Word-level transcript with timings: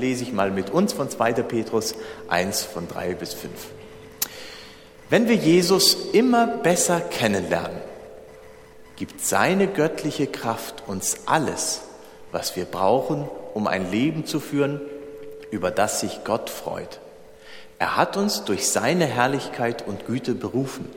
lese 0.00 0.24
ich 0.24 0.32
mal 0.32 0.50
mit 0.50 0.70
uns 0.70 0.92
von 0.92 1.08
2. 1.08 1.34
Petrus 1.34 1.94
1 2.28 2.64
von 2.64 2.88
3 2.88 3.14
bis 3.14 3.34
5. 3.34 3.52
Wenn 5.10 5.28
wir 5.28 5.36
Jesus 5.36 5.96
immer 6.12 6.46
besser 6.46 7.00
kennenlernen, 7.00 7.78
gibt 8.96 9.20
seine 9.24 9.66
göttliche 9.66 10.26
Kraft 10.26 10.84
uns 10.86 11.26
alles, 11.26 11.82
was 12.32 12.56
wir 12.56 12.64
brauchen, 12.64 13.28
um 13.54 13.66
ein 13.66 13.90
Leben 13.90 14.26
zu 14.26 14.40
führen, 14.40 14.80
über 15.50 15.70
das 15.70 16.00
sich 16.00 16.22
Gott 16.24 16.48
freut. 16.48 17.00
Er 17.78 17.96
hat 17.96 18.16
uns 18.16 18.44
durch 18.44 18.68
seine 18.68 19.06
Herrlichkeit 19.06 19.86
und 19.86 20.06
Güte 20.06 20.34
berufen. 20.34 20.88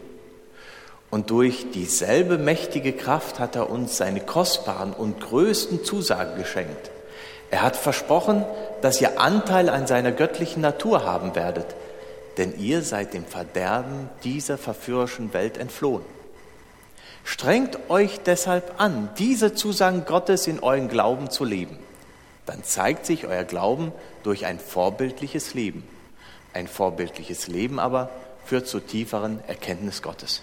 Und 1.10 1.30
durch 1.30 1.72
dieselbe 1.72 2.38
mächtige 2.38 2.92
Kraft 2.92 3.40
hat 3.40 3.56
er 3.56 3.70
uns 3.70 3.98
seine 3.98 4.20
kostbaren 4.20 4.94
und 4.94 5.22
größten 5.22 5.84
Zusagen 5.84 6.38
geschenkt. 6.38 6.92
Er 7.54 7.62
hat 7.62 7.76
versprochen, 7.76 8.44
dass 8.82 9.00
ihr 9.00 9.20
Anteil 9.20 9.70
an 9.70 9.86
seiner 9.86 10.12
göttlichen 10.12 10.60
Natur 10.64 11.06
haben 11.06 11.36
werdet, 11.36 11.68
denn 12.38 12.58
ihr 12.58 12.82
seid 12.82 13.14
dem 13.14 13.28
Verderben 13.28 14.10
dieser 14.24 14.58
verführerischen 14.58 15.34
Welt 15.34 15.60
entflohen. 15.60 16.04
Strengt 17.24 17.78
euch 17.92 18.20
deshalb 18.22 18.82
an, 18.82 19.10
diese 19.20 19.54
Zusagen 19.54 20.04
Gottes 20.06 20.48
in 20.48 20.62
euren 20.62 20.88
Glauben 20.88 21.30
zu 21.30 21.46
leben. 21.46 21.78
Dann 22.48 22.64
zeigt 22.64 23.06
sich 23.06 23.28
euer 23.28 23.44
Glauben 23.44 23.92
durch 24.24 24.48
ein 24.48 24.58
vorbildliches 24.58 25.54
Leben. 25.54 25.88
Ein 26.54 26.68
vorbildliches 26.68 27.46
Leben 27.46 27.78
aber 27.78 28.10
führt 28.46 28.66
zu 28.66 28.80
tieferen 28.80 29.42
Erkenntnis 29.46 30.02
Gottes. 30.02 30.42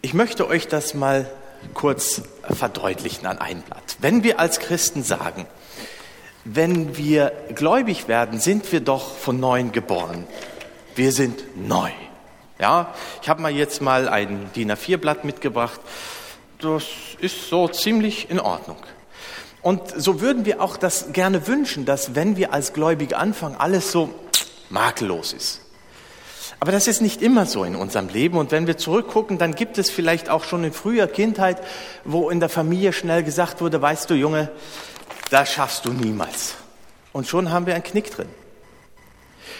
Ich 0.00 0.14
möchte 0.14 0.48
euch 0.48 0.68
das 0.68 0.94
mal 0.94 1.30
kurz 1.66 2.22
verdeutlichen 2.42 3.26
an 3.26 3.38
einem 3.38 3.62
Blatt. 3.62 3.96
Wenn 4.00 4.22
wir 4.22 4.40
als 4.40 4.58
Christen 4.58 5.02
sagen, 5.02 5.46
wenn 6.44 6.96
wir 6.96 7.32
gläubig 7.54 8.08
werden, 8.08 8.38
sind 8.38 8.70
wir 8.70 8.80
doch 8.80 9.16
von 9.16 9.40
neuem 9.40 9.72
geboren. 9.72 10.26
Wir 10.94 11.12
sind 11.12 11.42
neu. 11.56 11.90
Ja, 12.58 12.94
ich 13.20 13.28
habe 13.28 13.42
mal 13.42 13.52
jetzt 13.52 13.82
mal 13.82 14.08
ein 14.08 14.50
DIN 14.54 14.72
A4-Blatt 14.72 15.24
mitgebracht. 15.24 15.80
Das 16.60 16.84
ist 17.20 17.50
so 17.50 17.68
ziemlich 17.68 18.30
in 18.30 18.40
Ordnung. 18.40 18.78
Und 19.60 19.82
so 19.96 20.20
würden 20.20 20.44
wir 20.44 20.62
auch 20.62 20.76
das 20.76 21.12
gerne 21.12 21.48
wünschen, 21.48 21.84
dass 21.84 22.14
wenn 22.14 22.36
wir 22.36 22.52
als 22.52 22.72
Gläubige 22.72 23.16
anfangen, 23.18 23.56
alles 23.56 23.90
so 23.90 24.14
makellos 24.70 25.32
ist. 25.32 25.65
Aber 26.60 26.72
das 26.72 26.86
ist 26.86 27.00
nicht 27.00 27.22
immer 27.22 27.46
so 27.46 27.64
in 27.64 27.76
unserem 27.76 28.08
Leben. 28.08 28.38
Und 28.38 28.50
wenn 28.50 28.66
wir 28.66 28.78
zurückgucken, 28.78 29.38
dann 29.38 29.54
gibt 29.54 29.78
es 29.78 29.90
vielleicht 29.90 30.30
auch 30.30 30.44
schon 30.44 30.64
in 30.64 30.72
früher 30.72 31.06
Kindheit, 31.06 31.58
wo 32.04 32.30
in 32.30 32.40
der 32.40 32.48
Familie 32.48 32.92
schnell 32.92 33.22
gesagt 33.22 33.60
wurde, 33.60 33.82
weißt 33.82 34.08
du, 34.10 34.14
Junge, 34.14 34.50
das 35.30 35.52
schaffst 35.52 35.84
du 35.84 35.92
niemals. 35.92 36.54
Und 37.12 37.26
schon 37.26 37.50
haben 37.50 37.66
wir 37.66 37.74
einen 37.74 37.84
Knick 37.84 38.10
drin. 38.10 38.28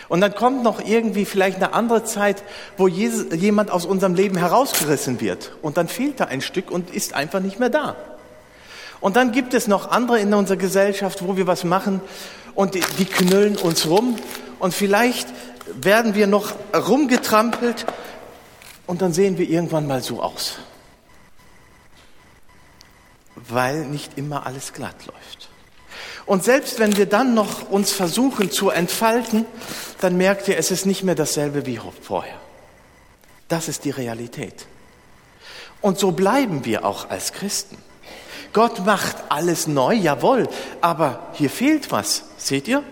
Und 0.08 0.20
dann 0.20 0.34
kommt 0.34 0.62
noch 0.62 0.80
irgendwie 0.80 1.24
vielleicht 1.24 1.56
eine 1.56 1.72
andere 1.72 2.04
Zeit, 2.04 2.42
wo 2.76 2.86
jemand 2.86 3.70
aus 3.70 3.84
unserem 3.86 4.14
Leben 4.14 4.36
herausgerissen 4.36 5.20
wird. 5.20 5.52
Und 5.62 5.76
dann 5.76 5.88
fehlt 5.88 6.20
da 6.20 6.26
ein 6.26 6.40
Stück 6.40 6.70
und 6.70 6.90
ist 6.90 7.14
einfach 7.14 7.40
nicht 7.40 7.58
mehr 7.58 7.70
da. 7.70 7.96
Und 9.00 9.16
dann 9.16 9.32
gibt 9.32 9.52
es 9.52 9.66
noch 9.66 9.90
andere 9.90 10.20
in 10.20 10.32
unserer 10.32 10.56
Gesellschaft, 10.56 11.26
wo 11.26 11.36
wir 11.36 11.46
was 11.46 11.64
machen 11.64 12.00
und 12.54 12.74
die, 12.74 12.82
die 12.98 13.04
knüllen 13.04 13.56
uns 13.56 13.86
rum. 13.88 14.16
Und 14.58 14.72
vielleicht 14.72 15.28
werden 15.74 16.14
wir 16.14 16.26
noch 16.26 16.54
rumgetrampelt 16.74 17.86
und 18.86 19.02
dann 19.02 19.12
sehen 19.12 19.38
wir 19.38 19.48
irgendwann 19.48 19.86
mal 19.86 20.02
so 20.02 20.22
aus. 20.22 20.58
Weil 23.34 23.84
nicht 23.86 24.16
immer 24.16 24.46
alles 24.46 24.72
glatt 24.72 25.06
läuft. 25.06 25.48
Und 26.24 26.42
selbst 26.42 26.78
wenn 26.80 26.96
wir 26.96 27.06
dann 27.06 27.34
noch 27.34 27.70
uns 27.70 27.92
versuchen 27.92 28.50
zu 28.50 28.70
entfalten, 28.70 29.46
dann 30.00 30.16
merkt 30.16 30.48
ihr, 30.48 30.58
es 30.58 30.70
ist 30.70 30.84
nicht 30.84 31.04
mehr 31.04 31.14
dasselbe 31.14 31.66
wie 31.66 31.80
vorher. 32.02 32.34
Das 33.48 33.68
ist 33.68 33.84
die 33.84 33.90
Realität. 33.90 34.66
Und 35.80 35.98
so 35.98 36.10
bleiben 36.10 36.64
wir 36.64 36.84
auch 36.84 37.10
als 37.10 37.32
Christen. 37.32 37.78
Gott 38.52 38.84
macht 38.84 39.16
alles 39.28 39.66
neu, 39.66 39.94
jawohl, 39.94 40.48
aber 40.80 41.28
hier 41.34 41.50
fehlt 41.50 41.92
was. 41.92 42.24
Seht 42.38 42.66
ihr? 42.66 42.82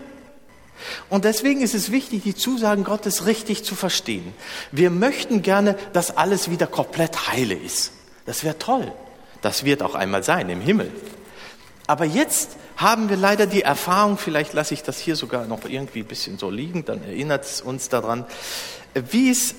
Und 1.09 1.25
deswegen 1.25 1.61
ist 1.61 1.73
es 1.73 1.91
wichtig, 1.91 2.23
die 2.23 2.35
Zusagen 2.35 2.83
Gottes 2.83 3.25
richtig 3.25 3.63
zu 3.63 3.75
verstehen. 3.75 4.33
Wir 4.71 4.89
möchten 4.89 5.41
gerne, 5.41 5.77
dass 5.93 6.15
alles 6.15 6.49
wieder 6.49 6.67
komplett 6.67 7.31
heile 7.31 7.55
ist. 7.55 7.91
Das 8.25 8.43
wäre 8.43 8.57
toll. 8.57 8.91
Das 9.41 9.63
wird 9.63 9.83
auch 9.83 9.95
einmal 9.95 10.23
sein 10.23 10.49
im 10.49 10.61
Himmel. 10.61 10.91
Aber 11.87 12.05
jetzt 12.05 12.51
haben 12.77 13.09
wir 13.09 13.17
leider 13.17 13.45
die 13.45 13.61
Erfahrung, 13.61 14.17
vielleicht 14.17 14.53
lasse 14.53 14.73
ich 14.73 14.83
das 14.83 14.99
hier 14.99 15.15
sogar 15.15 15.45
noch 15.45 15.65
irgendwie 15.65 15.99
ein 15.99 16.07
bisschen 16.07 16.37
so 16.37 16.49
liegen, 16.49 16.83
dann 16.83 17.03
erinnert 17.03 17.45
es 17.45 17.61
uns 17.61 17.89
daran, 17.89 18.25
wie 19.11 19.29
es 19.29 19.55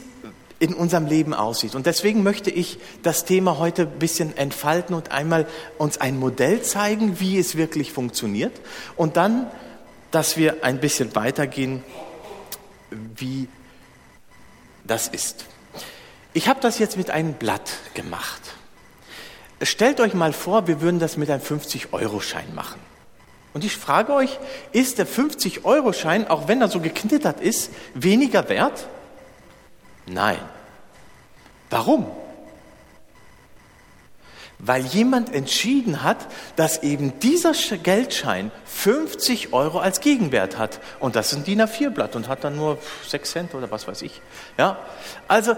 in 0.59 0.75
unserem 0.75 1.06
Leben 1.06 1.34
aussieht. 1.34 1.75
Und 1.75 1.87
deswegen 1.87 2.22
möchte 2.22 2.50
ich 2.50 2.78
das 3.03 3.25
Thema 3.25 3.59
heute 3.59 3.82
ein 3.82 3.99
bisschen 3.99 4.37
entfalten 4.37 4.94
und 4.94 5.12
einmal 5.12 5.47
uns 5.78 5.99
ein 5.99 6.19
Modell 6.19 6.62
zeigen, 6.62 7.21
wie 7.21 7.38
es 7.38 7.56
wirklich 7.56 7.93
funktioniert. 7.93 8.53
Und 8.97 9.16
dann 9.16 9.47
dass 10.16 10.38
wir 10.38 10.65
ein 10.65 10.81
bisschen 10.81 11.15
weitergehen, 11.15 11.84
wie 12.91 13.49
das 14.84 15.09
ist. 15.09 15.44
Ich 16.32 16.49
habe 16.49 16.59
das 16.59 16.78
jetzt 16.78 16.97
mit 16.97 17.10
einem 17.10 17.34
Blatt 17.34 17.71
gemacht. 17.93 18.41
Stellt 19.60 20.00
euch 20.00 20.15
mal 20.15 20.32
vor, 20.32 20.69
wir 20.69 20.81
würden 20.81 21.00
das 21.00 21.19
mit 21.19 21.28
einem 21.28 21.43
50-Euro-Schein 21.43 22.55
machen. 22.55 22.81
Und 23.53 23.62
ich 23.62 23.76
frage 23.76 24.15
euch, 24.15 24.38
ist 24.72 24.97
der 24.97 25.06
50-Euro-Schein, 25.06 26.28
auch 26.28 26.49
wenn 26.49 26.62
er 26.62 26.69
so 26.69 26.81
geknittert 26.81 27.43
ist, 27.43 27.71
weniger 27.93 28.49
wert? 28.49 28.87
Nein. 30.06 30.38
Warum? 31.69 32.06
Weil 34.59 34.84
jemand 34.87 35.34
entschieden 35.34 36.03
hat, 36.03 36.27
dass 36.56 36.83
eben 36.83 37.19
dieser 37.21 37.53
Geldschein 37.77 38.50
50 38.65 39.53
Euro 39.53 39.78
als 39.78 40.00
Gegenwert 40.00 40.56
hat. 40.56 40.81
Und 40.99 41.17
das 41.17 41.33
ist 41.33 41.39
ein 41.39 41.44
DIN 41.44 41.61
A4-Blatt 41.61 42.17
und 42.17 42.28
hat 42.28 42.44
dann 42.44 42.56
nur 42.56 42.78
6 43.09 43.31
Cent 43.31 43.55
oder 43.55 43.71
was 43.71 43.87
weiß 43.87 44.03
ich. 44.03 44.21
Ja? 44.56 44.78
Also, 45.28 45.56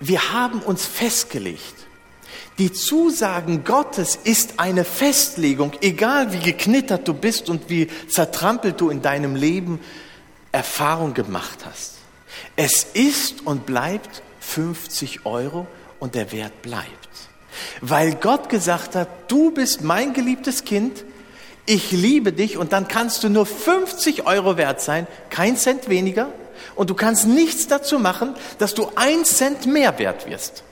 wir 0.00 0.32
haben 0.32 0.60
uns 0.60 0.86
festgelegt. 0.86 1.74
Die 2.58 2.72
Zusagen 2.72 3.64
Gottes 3.64 4.16
ist 4.16 4.54
eine 4.58 4.84
Festlegung, 4.84 5.72
egal 5.80 6.32
wie 6.32 6.40
geknittert 6.40 7.06
du 7.06 7.14
bist 7.14 7.48
und 7.48 7.70
wie 7.70 7.88
zertrampelt 8.08 8.80
du 8.80 8.90
in 8.90 9.02
deinem 9.02 9.34
Leben 9.34 9.80
Erfahrung 10.52 11.14
gemacht 11.14 11.60
hast. 11.64 11.94
Es 12.56 12.84
ist 12.92 13.46
und 13.46 13.66
bleibt 13.66 14.22
50 14.40 15.24
Euro 15.24 15.66
und 16.00 16.14
der 16.14 16.32
Wert 16.32 16.60
bleibt. 16.62 16.99
Weil 17.80 18.14
Gott 18.14 18.48
gesagt 18.48 18.94
hat, 18.94 19.08
du 19.28 19.50
bist 19.50 19.82
mein 19.82 20.12
geliebtes 20.12 20.64
Kind, 20.64 21.04
ich 21.66 21.92
liebe 21.92 22.32
dich 22.32 22.56
und 22.56 22.72
dann 22.72 22.88
kannst 22.88 23.22
du 23.22 23.28
nur 23.28 23.46
50 23.46 24.26
Euro 24.26 24.56
wert 24.56 24.80
sein, 24.80 25.06
kein 25.28 25.56
Cent 25.56 25.88
weniger 25.88 26.32
und 26.74 26.90
du 26.90 26.94
kannst 26.94 27.26
nichts 27.26 27.66
dazu 27.68 27.98
machen, 27.98 28.34
dass 28.58 28.74
du 28.74 28.90
ein 28.96 29.24
Cent 29.24 29.66
mehr 29.66 29.98
wert 29.98 30.28
wirst, 30.28 30.64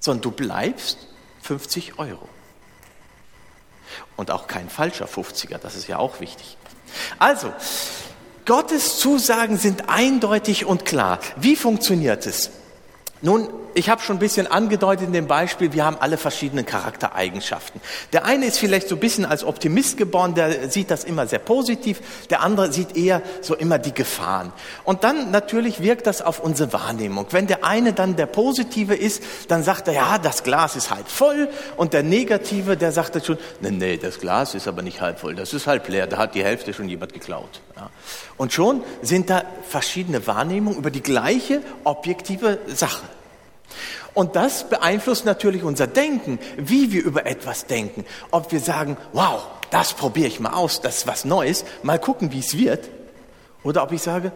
sondern 0.00 0.22
du 0.22 0.30
bleibst 0.30 0.98
50 1.42 1.98
Euro. 1.98 2.28
Und 4.16 4.30
auch 4.30 4.46
kein 4.46 4.68
falscher 4.68 5.06
50er, 5.06 5.58
das 5.58 5.76
ist 5.76 5.88
ja 5.88 5.98
auch 5.98 6.20
wichtig. 6.20 6.56
Also, 7.18 7.52
Gottes 8.46 8.98
Zusagen 8.98 9.58
sind 9.58 9.88
eindeutig 9.88 10.64
und 10.64 10.84
klar. 10.84 11.18
Wie 11.36 11.56
funktioniert 11.56 12.26
es? 12.26 12.50
Nun, 13.20 13.48
ich 13.76 13.90
habe 13.90 14.00
schon 14.00 14.16
ein 14.16 14.20
bisschen 14.20 14.46
angedeutet 14.46 15.06
in 15.06 15.12
dem 15.12 15.26
Beispiel, 15.26 15.72
wir 15.74 15.84
haben 15.84 15.98
alle 16.00 16.16
verschiedene 16.16 16.64
Charaktereigenschaften. 16.64 17.82
Der 18.14 18.24
eine 18.24 18.46
ist 18.46 18.58
vielleicht 18.58 18.88
so 18.88 18.96
ein 18.96 19.00
bisschen 19.00 19.26
als 19.26 19.44
Optimist 19.44 19.98
geboren, 19.98 20.34
der 20.34 20.70
sieht 20.70 20.90
das 20.90 21.04
immer 21.04 21.26
sehr 21.26 21.40
positiv, 21.40 22.00
der 22.30 22.40
andere 22.40 22.72
sieht 22.72 22.96
eher 22.96 23.20
so 23.42 23.54
immer 23.54 23.78
die 23.78 23.92
Gefahren. 23.92 24.54
Und 24.84 25.04
dann 25.04 25.30
natürlich 25.30 25.82
wirkt 25.82 26.06
das 26.06 26.22
auf 26.22 26.40
unsere 26.40 26.72
Wahrnehmung. 26.72 27.26
Wenn 27.30 27.46
der 27.46 27.64
eine 27.64 27.92
dann 27.92 28.16
der 28.16 28.24
Positive 28.24 28.94
ist, 28.94 29.22
dann 29.48 29.62
sagt 29.62 29.88
er, 29.88 29.94
ja, 29.94 30.18
das 30.18 30.42
Glas 30.42 30.74
ist 30.74 30.90
halb 30.90 31.08
voll 31.08 31.50
und 31.76 31.92
der 31.92 32.02
Negative, 32.02 32.78
der 32.78 32.92
sagt 32.92 33.16
dann 33.16 33.24
schon, 33.24 33.38
nee, 33.60 33.70
nee, 33.72 33.96
das 33.98 34.20
Glas 34.20 34.54
ist 34.54 34.66
aber 34.68 34.80
nicht 34.80 35.02
halb 35.02 35.20
voll, 35.20 35.34
das 35.34 35.52
ist 35.52 35.66
halb 35.66 35.86
leer, 35.88 36.06
da 36.06 36.16
hat 36.16 36.34
die 36.34 36.42
Hälfte 36.42 36.72
schon 36.72 36.88
jemand 36.88 37.12
geklaut. 37.12 37.60
Ja. 37.76 37.90
Und 38.38 38.54
schon 38.54 38.82
sind 39.02 39.28
da 39.28 39.42
verschiedene 39.68 40.26
Wahrnehmungen 40.26 40.78
über 40.78 40.90
die 40.90 41.02
gleiche 41.02 41.60
objektive 41.84 42.58
Sache. 42.68 43.04
Und 44.14 44.36
das 44.36 44.68
beeinflusst 44.68 45.24
natürlich 45.24 45.62
unser 45.62 45.86
Denken, 45.86 46.38
wie 46.56 46.92
wir 46.92 47.04
über 47.04 47.26
etwas 47.26 47.66
denken. 47.66 48.04
Ob 48.30 48.52
wir 48.52 48.60
sagen, 48.60 48.96
wow, 49.12 49.42
das 49.70 49.92
probiere 49.92 50.28
ich 50.28 50.40
mal 50.40 50.52
aus, 50.52 50.80
das 50.80 50.98
ist 50.98 51.06
was 51.06 51.24
Neues, 51.24 51.64
mal 51.82 51.98
gucken, 51.98 52.32
wie 52.32 52.40
es 52.40 52.56
wird. 52.56 52.88
Oder 53.62 53.82
ob 53.82 53.92
ich 53.92 54.02
sage, 54.02 54.32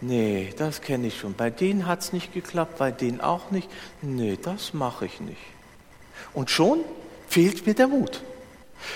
nee, 0.00 0.52
das 0.56 0.80
kenne 0.80 1.08
ich 1.08 1.20
schon, 1.20 1.34
bei 1.34 1.50
denen 1.50 1.86
hat 1.86 2.00
es 2.00 2.12
nicht 2.12 2.32
geklappt, 2.32 2.78
bei 2.78 2.90
denen 2.90 3.20
auch 3.20 3.50
nicht, 3.50 3.68
nee, 4.02 4.38
das 4.40 4.74
mache 4.74 5.06
ich 5.06 5.20
nicht. 5.20 5.40
Und 6.32 6.50
schon 6.50 6.80
fehlt 7.28 7.66
mir 7.66 7.74
der 7.74 7.88
Mut. 7.88 8.22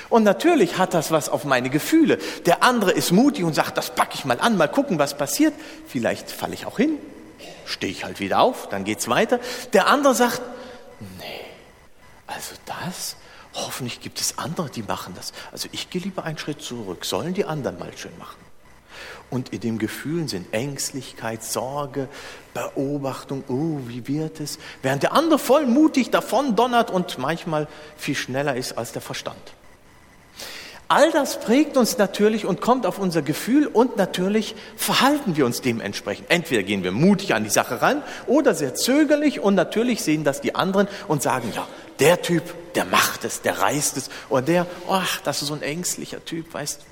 Und 0.08 0.23
natürlich 0.23 0.79
hat 0.79 0.94
das 0.94 1.11
was 1.11 1.29
auf 1.29 1.44
meine 1.44 1.69
Gefühle. 1.70 2.19
Der 2.46 2.62
andere 2.62 2.91
ist 2.91 3.12
mutig 3.12 3.44
und 3.44 3.55
sagt, 3.55 3.76
das 3.76 3.94
packe 3.94 4.14
ich 4.14 4.25
mal 4.25 4.41
an, 4.41 4.56
mal 4.56 4.69
gucken, 4.69 4.99
was 4.99 5.17
passiert. 5.17 5.52
Vielleicht 5.87 6.31
falle 6.31 6.55
ich 6.55 6.67
auch 6.67 6.79
hin, 6.79 6.99
stehe 7.67 7.93
ich 7.93 8.05
halt 8.05 8.21
wieder 8.21 8.41
auf, 8.41 8.69
dann 8.69 8.85
geht's 8.85 9.09
weiter. 9.09 9.41
Der 9.73 9.87
andere 9.87 10.15
sagt, 10.15 10.41
nee, 11.19 11.41
also 12.27 12.55
das, 12.67 13.17
hoffentlich 13.55 14.01
gibt 14.01 14.21
es 14.21 14.39
andere, 14.39 14.71
die 14.71 14.83
machen 14.83 15.15
das. 15.17 15.33
Also 15.53 15.69
ich 15.73 15.91
gehe 15.91 16.01
lieber 16.01 16.25
einen 16.25 16.39
Schritt 16.39 16.63
zurück, 16.63 17.05
sollen 17.05 17.35
die 17.35 17.45
anderen 17.45 17.79
mal 17.79 17.97
schön 17.97 18.17
machen. 18.19 18.39
Und 19.31 19.49
in 19.49 19.61
dem 19.61 19.79
Gefühl 19.79 20.29
sind 20.29 20.53
Ängstlichkeit, 20.53 21.43
Sorge, 21.43 22.09
Beobachtung, 22.53 23.43
oh, 23.49 23.81
wie 23.89 24.07
wird 24.07 24.39
es? 24.39 24.59
Während 24.83 25.03
der 25.03 25.13
andere 25.13 25.39
voll 25.39 25.67
mutig 25.67 26.11
davon 26.11 26.55
donnert 26.55 26.91
und 26.91 27.19
manchmal 27.19 27.67
viel 27.97 28.15
schneller 28.15 28.55
ist 28.55 28.79
als 28.79 28.93
der 28.93 29.03
Verstand. 29.03 29.55
All 30.89 31.11
das 31.13 31.41
prägt 31.41 31.77
uns 31.77 31.97
natürlich 31.97 32.45
und 32.45 32.61
kommt 32.61 32.85
auf 32.85 32.99
unser 32.99 33.23
Gefühl 33.23 33.67
und 33.67 33.97
natürlich 33.97 34.55
verhalten 34.77 35.35
wir 35.35 35.47
uns 35.47 35.63
dementsprechend. 35.63 36.31
Entweder 36.31 36.63
gehen 36.63 36.85
wir 36.85 36.93
mutig 36.93 37.35
an 37.35 37.43
die 37.43 37.51
Sache 37.51 37.81
ran 37.81 38.03
oder 38.27 38.55
sehr 38.55 38.75
zögerlich 38.75 39.41
und 39.41 39.55
natürlich 39.55 40.03
sehen 40.03 40.25
das 40.25 40.43
die 40.43 40.55
anderen 40.55 40.87
und 41.09 41.23
sagen, 41.23 41.51
ja, 41.55 41.67
der 42.01 42.21
Typ, 42.21 42.43
der 42.75 42.85
macht 42.85 43.25
es, 43.25 43.41
der 43.41 43.61
reißt 43.61 43.97
es 43.97 44.11
oder 44.29 44.43
der, 44.43 44.67
ach, 44.89 45.21
das 45.23 45.41
ist 45.41 45.49
so 45.49 45.55
ein 45.55 45.63
ängstlicher 45.63 46.23
Typ, 46.25 46.53
weißt. 46.53 46.83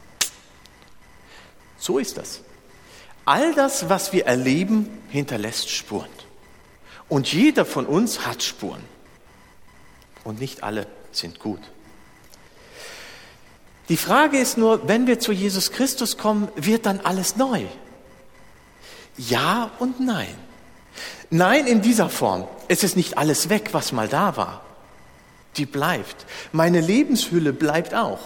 So 1.76 1.98
ist 1.98 2.16
das. 2.16 2.40
All 3.24 3.54
das, 3.54 3.88
was 3.88 4.12
wir 4.12 4.26
erleben, 4.26 4.88
hinterlässt 5.10 5.68
Spuren. 5.68 6.08
Und 7.08 7.30
jeder 7.32 7.66
von 7.66 7.86
uns 7.86 8.26
hat 8.26 8.42
Spuren. 8.42 8.82
Und 10.24 10.40
nicht 10.40 10.62
alle 10.62 10.86
sind 11.10 11.38
gut. 11.38 11.60
Die 13.92 13.98
Frage 13.98 14.38
ist 14.38 14.56
nur, 14.56 14.88
wenn 14.88 15.06
wir 15.06 15.20
zu 15.20 15.32
Jesus 15.32 15.70
Christus 15.70 16.16
kommen, 16.16 16.48
wird 16.56 16.86
dann 16.86 17.00
alles 17.00 17.36
neu? 17.36 17.66
Ja 19.18 19.70
und 19.80 20.00
nein. 20.00 20.34
Nein 21.28 21.66
in 21.66 21.82
dieser 21.82 22.08
Form. 22.08 22.48
Es 22.68 22.84
ist 22.84 22.96
nicht 22.96 23.18
alles 23.18 23.50
weg, 23.50 23.68
was 23.72 23.92
mal 23.92 24.08
da 24.08 24.38
war. 24.38 24.64
Die 25.58 25.66
bleibt. 25.66 26.24
Meine 26.52 26.80
Lebenshülle 26.80 27.52
bleibt 27.52 27.92
auch. 27.92 28.20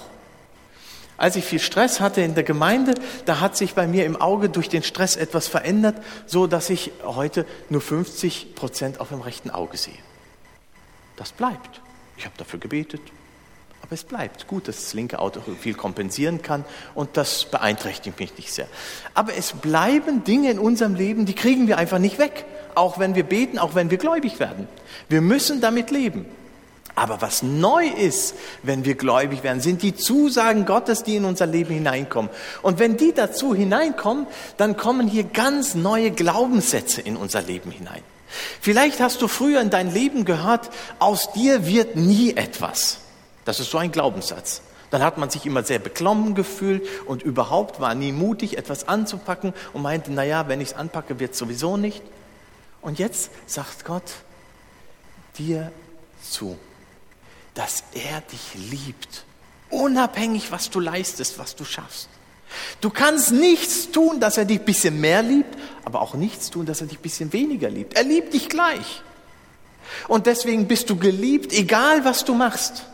Als 1.16 1.34
ich 1.34 1.44
viel 1.44 1.58
Stress 1.58 1.98
hatte 1.98 2.20
in 2.20 2.36
der 2.36 2.44
Gemeinde, 2.44 2.94
da 3.24 3.40
hat 3.40 3.56
sich 3.56 3.74
bei 3.74 3.88
mir 3.88 4.06
im 4.06 4.14
Auge 4.14 4.48
durch 4.48 4.68
den 4.68 4.84
Stress 4.84 5.16
etwas 5.16 5.48
verändert, 5.48 6.00
so 6.26 6.46
dass 6.46 6.70
ich 6.70 6.92
heute 7.02 7.44
nur 7.70 7.80
50 7.80 8.54
Prozent 8.54 9.00
auf 9.00 9.08
dem 9.08 9.20
rechten 9.20 9.50
Auge 9.50 9.76
sehe. 9.78 9.98
Das 11.16 11.32
bleibt. 11.32 11.80
Ich 12.16 12.24
habe 12.24 12.36
dafür 12.38 12.60
gebetet, 12.60 13.00
aber 13.86 13.94
es 13.94 14.02
bleibt 14.02 14.48
gut, 14.48 14.66
dass 14.66 14.76
das 14.76 14.94
linke 14.94 15.20
Auto 15.20 15.40
viel 15.60 15.74
kompensieren 15.74 16.42
kann 16.42 16.64
und 16.96 17.16
das 17.16 17.44
beeinträchtigt 17.44 18.18
mich 18.18 18.36
nicht 18.36 18.52
sehr. 18.52 18.66
Aber 19.14 19.36
es 19.36 19.52
bleiben 19.52 20.24
Dinge 20.24 20.50
in 20.50 20.58
unserem 20.58 20.96
Leben, 20.96 21.24
die 21.24 21.34
kriegen 21.34 21.68
wir 21.68 21.78
einfach 21.78 22.00
nicht 22.00 22.18
weg, 22.18 22.46
auch 22.74 22.98
wenn 22.98 23.14
wir 23.14 23.22
beten, 23.22 23.60
auch 23.60 23.76
wenn 23.76 23.88
wir 23.88 23.98
gläubig 23.98 24.40
werden. 24.40 24.66
Wir 25.08 25.20
müssen 25.20 25.60
damit 25.60 25.92
leben. 25.92 26.26
Aber 26.96 27.20
was 27.20 27.44
neu 27.44 27.86
ist, 27.86 28.34
wenn 28.64 28.84
wir 28.84 28.96
gläubig 28.96 29.44
werden, 29.44 29.60
sind 29.60 29.82
die 29.82 29.94
Zusagen 29.94 30.64
Gottes, 30.64 31.04
die 31.04 31.14
in 31.14 31.24
unser 31.24 31.46
Leben 31.46 31.72
hineinkommen. 31.72 32.30
Und 32.62 32.80
wenn 32.80 32.96
die 32.96 33.12
dazu 33.12 33.54
hineinkommen, 33.54 34.26
dann 34.56 34.76
kommen 34.76 35.06
hier 35.06 35.24
ganz 35.24 35.76
neue 35.76 36.10
Glaubenssätze 36.10 37.02
in 37.02 37.16
unser 37.16 37.42
Leben 37.42 37.70
hinein. 37.70 38.02
Vielleicht 38.60 38.98
hast 38.98 39.22
du 39.22 39.28
früher 39.28 39.60
in 39.60 39.70
dein 39.70 39.94
Leben 39.94 40.24
gehört, 40.24 40.70
aus 40.98 41.30
dir 41.34 41.66
wird 41.66 41.94
nie 41.94 42.34
etwas. 42.34 42.98
Das 43.46 43.60
ist 43.60 43.70
so 43.70 43.78
ein 43.78 43.92
Glaubenssatz. 43.92 44.60
Dann 44.90 45.02
hat 45.02 45.18
man 45.18 45.30
sich 45.30 45.46
immer 45.46 45.62
sehr 45.62 45.78
beklommen 45.78 46.34
gefühlt 46.34 46.86
und 47.06 47.22
überhaupt 47.22 47.80
war 47.80 47.94
nie 47.94 48.12
mutig, 48.12 48.58
etwas 48.58 48.86
anzupacken 48.86 49.54
und 49.72 49.82
meinte, 49.82 50.12
na 50.12 50.24
ja, 50.24 50.48
wenn 50.48 50.60
ich 50.60 50.68
es 50.68 50.74
anpacke, 50.74 51.18
wird 51.18 51.32
es 51.32 51.38
sowieso 51.38 51.76
nicht. 51.76 52.02
Und 52.82 52.98
jetzt 52.98 53.30
sagt 53.46 53.84
Gott 53.84 54.02
dir 55.38 55.72
zu, 56.22 56.56
dass 57.54 57.84
er 57.94 58.20
dich 58.20 58.70
liebt, 58.70 59.24
unabhängig, 59.70 60.52
was 60.52 60.70
du 60.70 60.78
leistest, 60.78 61.38
was 61.38 61.56
du 61.56 61.64
schaffst. 61.64 62.08
Du 62.80 62.90
kannst 62.90 63.32
nichts 63.32 63.90
tun, 63.90 64.20
dass 64.20 64.36
er 64.36 64.44
dich 64.44 64.60
ein 64.60 64.64
bisschen 64.64 65.00
mehr 65.00 65.22
liebt, 65.22 65.56
aber 65.84 66.00
auch 66.00 66.14
nichts 66.14 66.50
tun, 66.50 66.64
dass 66.66 66.80
er 66.80 66.86
dich 66.86 66.98
ein 66.98 67.02
bisschen 67.02 67.32
weniger 67.32 67.70
liebt. 67.70 67.94
Er 67.94 68.04
liebt 68.04 68.34
dich 68.34 68.48
gleich. 68.48 69.02
Und 70.08 70.26
deswegen 70.26 70.68
bist 70.68 70.90
du 70.90 70.96
geliebt, 70.96 71.52
egal 71.52 72.04
was 72.04 72.24
du 72.24 72.34
machst. 72.34 72.84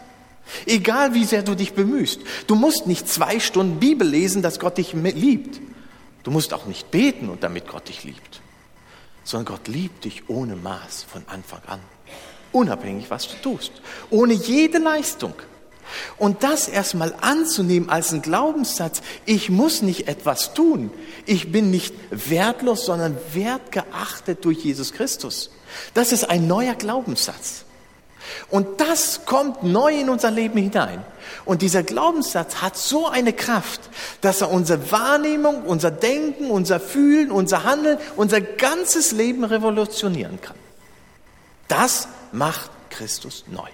Egal 0.67 1.15
wie 1.15 1.25
sehr 1.25 1.43
du 1.43 1.55
dich 1.55 1.73
bemühst. 1.73 2.21
Du 2.47 2.55
musst 2.55 2.87
nicht 2.87 3.09
zwei 3.09 3.41
Stunden 3.41 3.79
Bibel 3.79 4.07
lesen, 4.07 4.43
dass 4.43 4.59
Gott 4.59 4.79
dich 4.79 4.93
liebt. 4.93 5.61
Du 6.23 6.31
musst 6.31 6.53
auch 6.55 6.67
nicht 6.67 6.91
beten 6.91 7.29
und 7.29 7.43
damit 7.43 7.69
Gott 7.69 7.89
dich 7.89 8.05
liebt. 8.05 8.41
Sondern 9.25 9.57
Gott 9.57 9.69
liebt 9.69 10.05
dich 10.05 10.29
ohne 10.29 10.57
Maß 10.57 11.05
von 11.05 11.23
Anfang 11.27 11.63
an. 11.67 11.81
Unabhängig, 12.53 13.11
was 13.11 13.29
du 13.29 13.37
tust. 13.37 13.73
Ohne 14.11 14.35
jede 14.35 14.79
Leistung. 14.79 15.35
Und 16.19 16.43
das 16.43 16.69
erstmal 16.69 17.15
anzunehmen 17.21 17.89
als 17.89 18.13
einen 18.13 18.23
Glaubenssatz, 18.23 19.03
ich 19.27 19.51
muss 19.51 19.83
nicht 19.83 20.09
etwas 20.09 20.55
tun. 20.55 20.91
Ich 21.27 21.53
bin 21.53 21.71
nicht 21.71 21.95
wertlos, 22.11 22.87
sondern 22.87 23.17
wertgeachtet 23.33 24.45
durch 24.45 24.65
Jesus 24.65 24.93
Christus. 24.93 25.51
Das 25.95 26.13
ist 26.13 26.29
ein 26.31 26.47
neuer 26.47 26.75
Glaubenssatz. 26.75 27.65
Und 28.49 28.81
das 28.81 29.25
kommt 29.25 29.63
neu 29.63 30.01
in 30.01 30.09
unser 30.09 30.31
Leben 30.31 30.59
hinein. 30.59 31.05
Und 31.45 31.63
dieser 31.63 31.83
Glaubenssatz 31.83 32.57
hat 32.57 32.77
so 32.77 33.09
eine 33.09 33.33
Kraft, 33.33 33.81
dass 34.21 34.41
er 34.41 34.51
unsere 34.51 34.91
Wahrnehmung, 34.91 35.63
unser 35.63 35.91
Denken, 35.91 36.51
unser 36.51 36.81
Fühlen, 36.81 37.31
unser 37.31 37.65
Handeln, 37.65 37.99
unser 38.17 38.41
ganzes 38.41 39.13
Leben 39.13 39.45
revolutionieren 39.45 40.41
kann. 40.41 40.57
Das 41.69 42.09
macht 42.33 42.71
Christus 42.91 43.45
neu. 43.49 43.69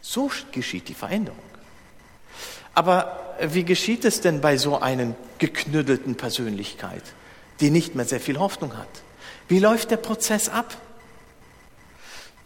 So 0.00 0.30
geschieht 0.52 0.88
die 0.88 0.94
Veränderung. 0.94 1.38
Aber 2.74 3.36
wie 3.40 3.64
geschieht 3.64 4.04
es 4.04 4.20
denn 4.20 4.40
bei 4.40 4.56
so 4.56 4.78
einer 4.78 5.14
geknüttelten 5.38 6.16
Persönlichkeit, 6.16 7.02
die 7.60 7.70
nicht 7.70 7.94
mehr 7.94 8.04
sehr 8.04 8.20
viel 8.20 8.38
Hoffnung 8.38 8.76
hat? 8.76 8.88
Wie 9.48 9.58
läuft 9.58 9.90
der 9.90 9.96
Prozess 9.96 10.48
ab? 10.48 10.76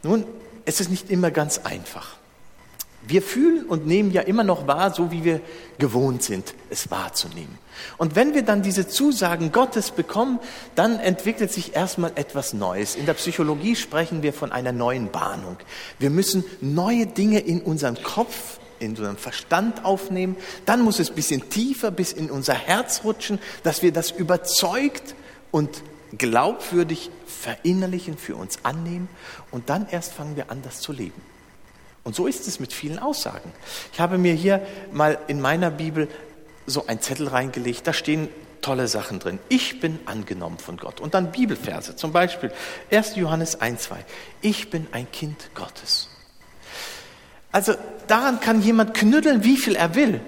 Nun, 0.02 0.24
es 0.68 0.80
ist 0.80 0.90
nicht 0.90 1.10
immer 1.10 1.30
ganz 1.30 1.56
einfach. 1.64 2.16
Wir 3.06 3.22
fühlen 3.22 3.64
und 3.64 3.86
nehmen 3.86 4.10
ja 4.10 4.20
immer 4.20 4.44
noch 4.44 4.66
wahr, 4.66 4.92
so 4.92 5.10
wie 5.10 5.24
wir 5.24 5.40
gewohnt 5.78 6.22
sind, 6.22 6.52
es 6.68 6.90
wahrzunehmen. 6.90 7.56
Und 7.96 8.16
wenn 8.16 8.34
wir 8.34 8.42
dann 8.42 8.60
diese 8.60 8.86
Zusagen 8.86 9.50
Gottes 9.50 9.92
bekommen, 9.92 10.40
dann 10.74 10.98
entwickelt 10.98 11.50
sich 11.50 11.74
erstmal 11.74 12.12
etwas 12.16 12.52
Neues. 12.52 12.96
In 12.96 13.06
der 13.06 13.14
Psychologie 13.14 13.76
sprechen 13.76 14.22
wir 14.22 14.34
von 14.34 14.52
einer 14.52 14.72
neuen 14.72 15.10
Bahnung. 15.10 15.56
Wir 15.98 16.10
müssen 16.10 16.44
neue 16.60 17.06
Dinge 17.06 17.38
in 17.38 17.62
unserem 17.62 18.02
Kopf, 18.02 18.58
in 18.78 18.90
unserem 18.90 19.16
Verstand 19.16 19.86
aufnehmen. 19.86 20.36
Dann 20.66 20.82
muss 20.82 20.98
es 20.98 21.08
ein 21.08 21.16
bisschen 21.16 21.48
tiefer 21.48 21.90
bis 21.90 22.12
in 22.12 22.30
unser 22.30 22.52
Herz 22.54 23.04
rutschen, 23.04 23.38
dass 23.62 23.80
wir 23.80 23.92
das 23.92 24.10
überzeugt 24.10 25.14
und 25.50 25.82
glaubwürdig 26.16 27.10
verinnerlichen, 27.26 28.16
für 28.16 28.36
uns 28.36 28.64
annehmen 28.64 29.08
und 29.50 29.68
dann 29.68 29.86
erst 29.90 30.12
fangen 30.12 30.36
wir 30.36 30.50
an, 30.50 30.62
das 30.62 30.80
zu 30.80 30.92
leben. 30.92 31.20
Und 32.04 32.14
so 32.14 32.26
ist 32.26 32.46
es 32.48 32.60
mit 32.60 32.72
vielen 32.72 32.98
Aussagen. 32.98 33.52
Ich 33.92 34.00
habe 34.00 34.16
mir 34.16 34.32
hier 34.32 34.66
mal 34.92 35.18
in 35.26 35.40
meiner 35.40 35.70
Bibel 35.70 36.08
so 36.66 36.86
ein 36.86 37.00
Zettel 37.00 37.28
reingelegt, 37.28 37.86
da 37.86 37.92
stehen 37.92 38.28
tolle 38.62 38.88
Sachen 38.88 39.18
drin. 39.18 39.38
Ich 39.48 39.80
bin 39.80 39.98
angenommen 40.06 40.58
von 40.58 40.76
Gott. 40.76 41.00
Und 41.00 41.14
dann 41.14 41.32
Bibelverse, 41.32 41.96
zum 41.96 42.12
Beispiel 42.12 42.52
1. 42.90 43.16
Johannes 43.16 43.60
1, 43.60 43.82
2. 43.82 44.04
Ich 44.40 44.70
bin 44.70 44.86
ein 44.92 45.10
Kind 45.10 45.50
Gottes. 45.54 46.08
Also 47.52 47.74
daran 48.06 48.40
kann 48.40 48.62
jemand 48.62 48.94
knütteln, 48.94 49.44
wie 49.44 49.56
viel 49.56 49.76
er 49.76 49.94
will. 49.94 50.20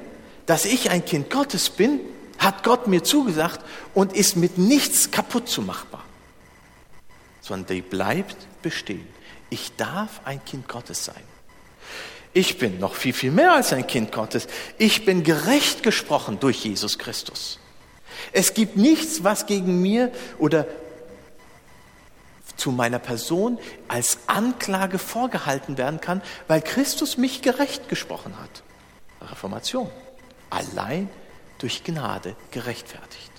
Dass 0.46 0.64
ich 0.64 0.90
ein 0.90 1.04
Kind 1.04 1.30
Gottes 1.30 1.70
bin, 1.70 2.00
hat 2.40 2.64
Gott 2.64 2.88
mir 2.88 3.04
zugesagt 3.04 3.60
und 3.94 4.14
ist 4.14 4.34
mit 4.34 4.58
nichts 4.58 5.10
kaputt 5.10 5.48
zu 5.48 5.62
machbar. 5.62 6.02
Sondern 7.40 7.76
die 7.76 7.82
bleibt 7.82 8.36
bestehen. 8.62 9.06
Ich 9.50 9.76
darf 9.76 10.22
ein 10.24 10.44
Kind 10.44 10.66
Gottes 10.66 11.04
sein. 11.04 11.22
Ich 12.32 12.58
bin 12.58 12.78
noch 12.78 12.94
viel, 12.94 13.12
viel 13.12 13.30
mehr 13.30 13.52
als 13.52 13.72
ein 13.72 13.86
Kind 13.86 14.10
Gottes. 14.12 14.46
Ich 14.78 15.04
bin 15.04 15.22
gerecht 15.22 15.82
gesprochen 15.82 16.40
durch 16.40 16.64
Jesus 16.64 16.98
Christus. 16.98 17.58
Es 18.32 18.54
gibt 18.54 18.76
nichts, 18.76 19.22
was 19.22 19.46
gegen 19.46 19.82
mir 19.82 20.10
oder 20.38 20.66
zu 22.56 22.70
meiner 22.70 22.98
Person 22.98 23.58
als 23.88 24.18
Anklage 24.26 24.98
vorgehalten 24.98 25.76
werden 25.76 26.00
kann, 26.00 26.22
weil 26.46 26.62
Christus 26.62 27.16
mich 27.16 27.42
gerecht 27.42 27.88
gesprochen 27.88 28.34
hat. 28.38 28.62
Reformation. 29.30 29.90
Allein 30.50 31.08
durch 31.60 31.84
Gnade 31.84 32.36
gerechtfertigt. 32.50 33.30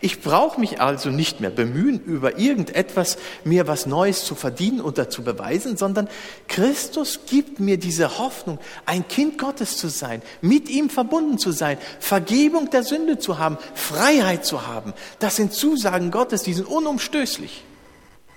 Ich 0.00 0.20
brauche 0.20 0.60
mich 0.60 0.80
also 0.80 1.10
nicht 1.10 1.40
mehr 1.40 1.50
bemühen, 1.50 2.00
über 2.00 2.38
irgendetwas 2.38 3.16
mir 3.44 3.66
was 3.66 3.86
Neues 3.86 4.24
zu 4.24 4.34
verdienen 4.34 4.80
oder 4.80 5.08
zu 5.08 5.22
beweisen, 5.22 5.76
sondern 5.76 6.08
Christus 6.48 7.20
gibt 7.26 7.60
mir 7.60 7.78
diese 7.78 8.18
Hoffnung, 8.18 8.58
ein 8.84 9.08
Kind 9.08 9.38
Gottes 9.38 9.76
zu 9.78 9.88
sein, 9.88 10.22
mit 10.40 10.68
ihm 10.68 10.90
verbunden 10.90 11.38
zu 11.38 11.50
sein, 11.50 11.78
Vergebung 11.98 12.70
der 12.70 12.84
Sünde 12.84 13.18
zu 13.18 13.38
haben, 13.38 13.58
Freiheit 13.74 14.44
zu 14.44 14.66
haben. 14.66 14.92
Das 15.18 15.36
sind 15.36 15.52
Zusagen 15.52 16.10
Gottes, 16.10 16.42
die 16.42 16.54
sind 16.54 16.66
unumstößlich, 16.66 17.64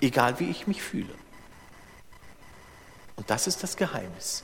egal 0.02 0.40
wie 0.40 0.50
ich 0.50 0.68
mich 0.68 0.82
fühle. 0.82 1.14
Und 3.16 3.30
das 3.30 3.48
ist 3.48 3.64
das 3.64 3.76
Geheimnis. 3.76 4.44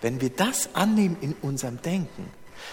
Wenn 0.00 0.20
wir 0.20 0.30
das 0.30 0.70
annehmen 0.74 1.16
in 1.20 1.34
unserem 1.42 1.80
Denken, 1.80 2.28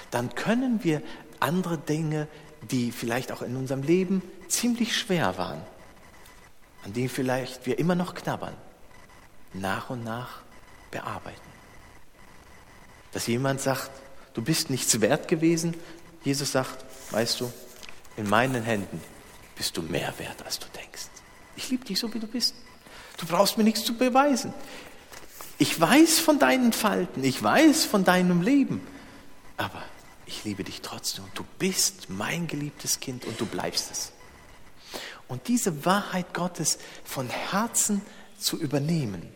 dann 0.10 0.33
können 0.36 0.83
wir 0.83 1.01
andere 1.43 1.77
Dinge, 1.77 2.27
die 2.71 2.91
vielleicht 2.91 3.31
auch 3.31 3.41
in 3.41 3.55
unserem 3.55 3.83
Leben 3.83 4.21
ziemlich 4.47 4.97
schwer 4.97 5.38
waren, 5.38 5.62
an 6.83 6.93
denen 6.93 7.09
vielleicht 7.09 7.65
wir 7.65 7.77
immer 7.77 7.95
noch 7.95 8.15
knabbern, 8.15 8.55
nach 9.53 9.89
und 9.89 10.03
nach 10.03 10.41
bearbeiten. 10.91 11.39
Dass 13.12 13.27
jemand 13.27 13.62
sagt, 13.62 13.91
du 14.33 14.41
bist 14.41 14.69
nichts 14.69 15.00
wert 15.01 15.27
gewesen, 15.27 15.75
Jesus 16.23 16.53
sagt, 16.53 16.85
weißt 17.12 17.41
du, 17.41 17.51
in 18.15 18.29
meinen 18.29 18.63
Händen 18.63 19.01
bist 19.55 19.75
du 19.77 19.81
mehr 19.81 20.13
wert, 20.17 20.43
als 20.45 20.59
du 20.59 20.65
denkst. 20.75 21.07
Ich 21.55 21.69
liebe 21.69 21.85
dich 21.85 22.00
so, 22.00 22.13
wie 22.13 22.19
du 22.19 22.27
bist. 22.27 22.55
Du 23.17 23.25
brauchst 23.25 23.57
mir 23.57 23.63
nichts 23.63 23.83
zu 23.83 23.95
beweisen. 23.95 24.53
Ich 25.57 25.79
weiß 25.79 26.19
von 26.19 26.39
deinen 26.39 26.73
Falten, 26.73 27.23
ich 27.23 27.41
weiß 27.41 27.85
von 27.85 28.03
deinem 28.03 28.41
Leben, 28.41 28.81
aber 29.57 29.83
ich 30.33 30.43
liebe 30.43 30.63
dich 30.63 30.81
trotzdem 30.81 31.25
und 31.25 31.37
du 31.37 31.45
bist 31.59 32.09
mein 32.09 32.47
geliebtes 32.47 32.99
Kind 32.99 33.25
und 33.25 33.39
du 33.39 33.45
bleibst 33.45 33.91
es. 33.91 34.11
Und 35.27 35.47
diese 35.47 35.85
Wahrheit 35.85 36.33
Gottes 36.33 36.79
von 37.03 37.29
Herzen 37.29 38.01
zu 38.39 38.57
übernehmen 38.57 39.27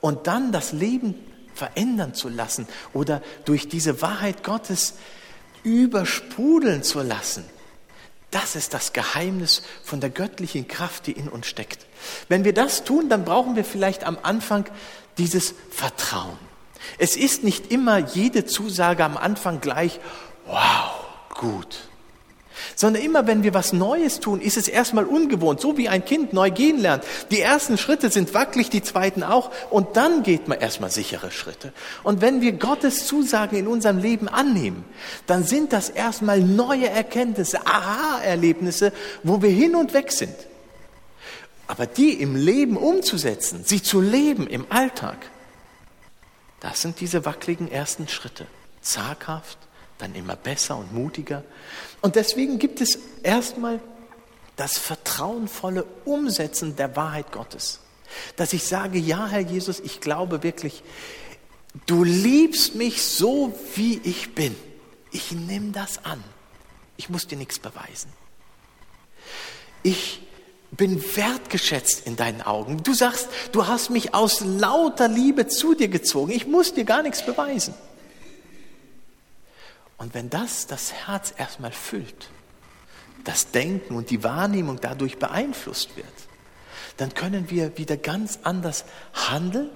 und 0.00 0.26
dann 0.26 0.52
das 0.52 0.72
Leben 0.72 1.14
verändern 1.54 2.14
zu 2.14 2.28
lassen 2.28 2.66
oder 2.94 3.22
durch 3.44 3.68
diese 3.68 4.00
Wahrheit 4.00 4.42
Gottes 4.42 4.94
übersprudeln 5.62 6.82
zu 6.82 7.02
lassen, 7.02 7.44
das 8.30 8.56
ist 8.56 8.72
das 8.72 8.92
Geheimnis 8.92 9.62
von 9.82 10.00
der 10.00 10.10
göttlichen 10.10 10.66
Kraft, 10.66 11.08
die 11.08 11.12
in 11.12 11.28
uns 11.28 11.46
steckt. 11.46 11.86
Wenn 12.28 12.44
wir 12.44 12.54
das 12.54 12.84
tun, 12.84 13.08
dann 13.08 13.24
brauchen 13.24 13.54
wir 13.54 13.64
vielleicht 13.64 14.04
am 14.04 14.18
Anfang 14.22 14.64
dieses 15.18 15.54
Vertrauen. 15.70 16.49
Es 16.98 17.16
ist 17.16 17.44
nicht 17.44 17.70
immer 17.72 17.98
jede 17.98 18.44
Zusage 18.44 19.04
am 19.04 19.16
Anfang 19.16 19.60
gleich, 19.60 20.00
wow, 20.46 20.94
gut. 21.38 21.78
Sondern 22.76 23.02
immer, 23.02 23.26
wenn 23.26 23.42
wir 23.42 23.54
was 23.54 23.72
Neues 23.72 24.20
tun, 24.20 24.40
ist 24.40 24.56
es 24.56 24.68
erstmal 24.68 25.04
ungewohnt, 25.04 25.60
so 25.60 25.76
wie 25.76 25.88
ein 25.88 26.04
Kind 26.04 26.32
neu 26.32 26.50
gehen 26.50 26.78
lernt. 26.78 27.04
Die 27.30 27.40
ersten 27.40 27.78
Schritte 27.78 28.10
sind 28.10 28.34
wackelig, 28.34 28.70
die 28.70 28.82
zweiten 28.82 29.22
auch, 29.22 29.50
und 29.70 29.96
dann 29.96 30.22
geht 30.22 30.48
man 30.48 30.58
erstmal 30.58 30.90
sichere 30.90 31.30
Schritte. 31.30 31.72
Und 32.02 32.20
wenn 32.20 32.40
wir 32.40 32.52
Gottes 32.52 33.06
Zusagen 33.06 33.56
in 33.58 33.66
unserem 33.66 33.98
Leben 33.98 34.28
annehmen, 34.28 34.84
dann 35.26 35.44
sind 35.44 35.72
das 35.72 35.88
erstmal 35.88 36.40
neue 36.40 36.88
Erkenntnisse, 36.88 37.66
Aha-Erlebnisse, 37.66 38.92
wo 39.22 39.40
wir 39.42 39.50
hin 39.50 39.74
und 39.74 39.94
weg 39.94 40.12
sind. 40.12 40.34
Aber 41.66 41.86
die 41.86 42.14
im 42.14 42.34
Leben 42.34 42.76
umzusetzen, 42.76 43.62
sie 43.64 43.82
zu 43.82 44.00
leben 44.00 44.46
im 44.46 44.66
Alltag, 44.70 45.18
das 46.60 46.82
sind 46.82 47.00
diese 47.00 47.24
wackeligen 47.24 47.70
ersten 47.70 48.08
Schritte. 48.08 48.46
Zaghaft, 48.82 49.58
dann 49.98 50.14
immer 50.14 50.36
besser 50.36 50.76
und 50.76 50.92
mutiger. 50.92 51.44
Und 52.00 52.16
deswegen 52.16 52.58
gibt 52.58 52.80
es 52.80 52.98
erstmal 53.22 53.80
das 54.56 54.78
vertrauenvolle 54.78 55.84
Umsetzen 56.04 56.76
der 56.76 56.94
Wahrheit 56.96 57.32
Gottes. 57.32 57.80
Dass 58.36 58.52
ich 58.52 58.64
sage, 58.64 58.98
ja, 58.98 59.26
Herr 59.26 59.40
Jesus, 59.40 59.80
ich 59.80 60.00
glaube 60.00 60.42
wirklich, 60.42 60.82
du 61.86 62.04
liebst 62.04 62.74
mich 62.74 63.02
so, 63.02 63.58
wie 63.74 64.00
ich 64.04 64.34
bin. 64.34 64.54
Ich 65.12 65.32
nehme 65.32 65.72
das 65.72 66.04
an. 66.04 66.22
Ich 66.96 67.08
muss 67.08 67.26
dir 67.26 67.36
nichts 67.36 67.58
beweisen. 67.58 68.12
Ich 69.82 70.20
bin 70.70 71.02
wertgeschätzt 71.16 72.06
in 72.06 72.16
deinen 72.16 72.42
Augen. 72.42 72.82
Du 72.82 72.94
sagst, 72.94 73.28
du 73.52 73.66
hast 73.66 73.90
mich 73.90 74.14
aus 74.14 74.40
lauter 74.40 75.08
Liebe 75.08 75.48
zu 75.48 75.74
dir 75.74 75.88
gezogen. 75.88 76.32
Ich 76.32 76.46
muss 76.46 76.74
dir 76.74 76.84
gar 76.84 77.02
nichts 77.02 77.24
beweisen. 77.24 77.74
Und 79.96 80.14
wenn 80.14 80.30
das 80.30 80.66
das 80.66 80.92
Herz 80.92 81.34
erstmal 81.36 81.72
füllt, 81.72 82.30
das 83.24 83.50
Denken 83.50 83.96
und 83.96 84.10
die 84.10 84.22
Wahrnehmung 84.24 84.80
dadurch 84.80 85.18
beeinflusst 85.18 85.96
wird, 85.96 86.06
dann 86.96 87.14
können 87.14 87.50
wir 87.50 87.76
wieder 87.76 87.96
ganz 87.96 88.38
anders 88.44 88.84
handeln. 89.12 89.70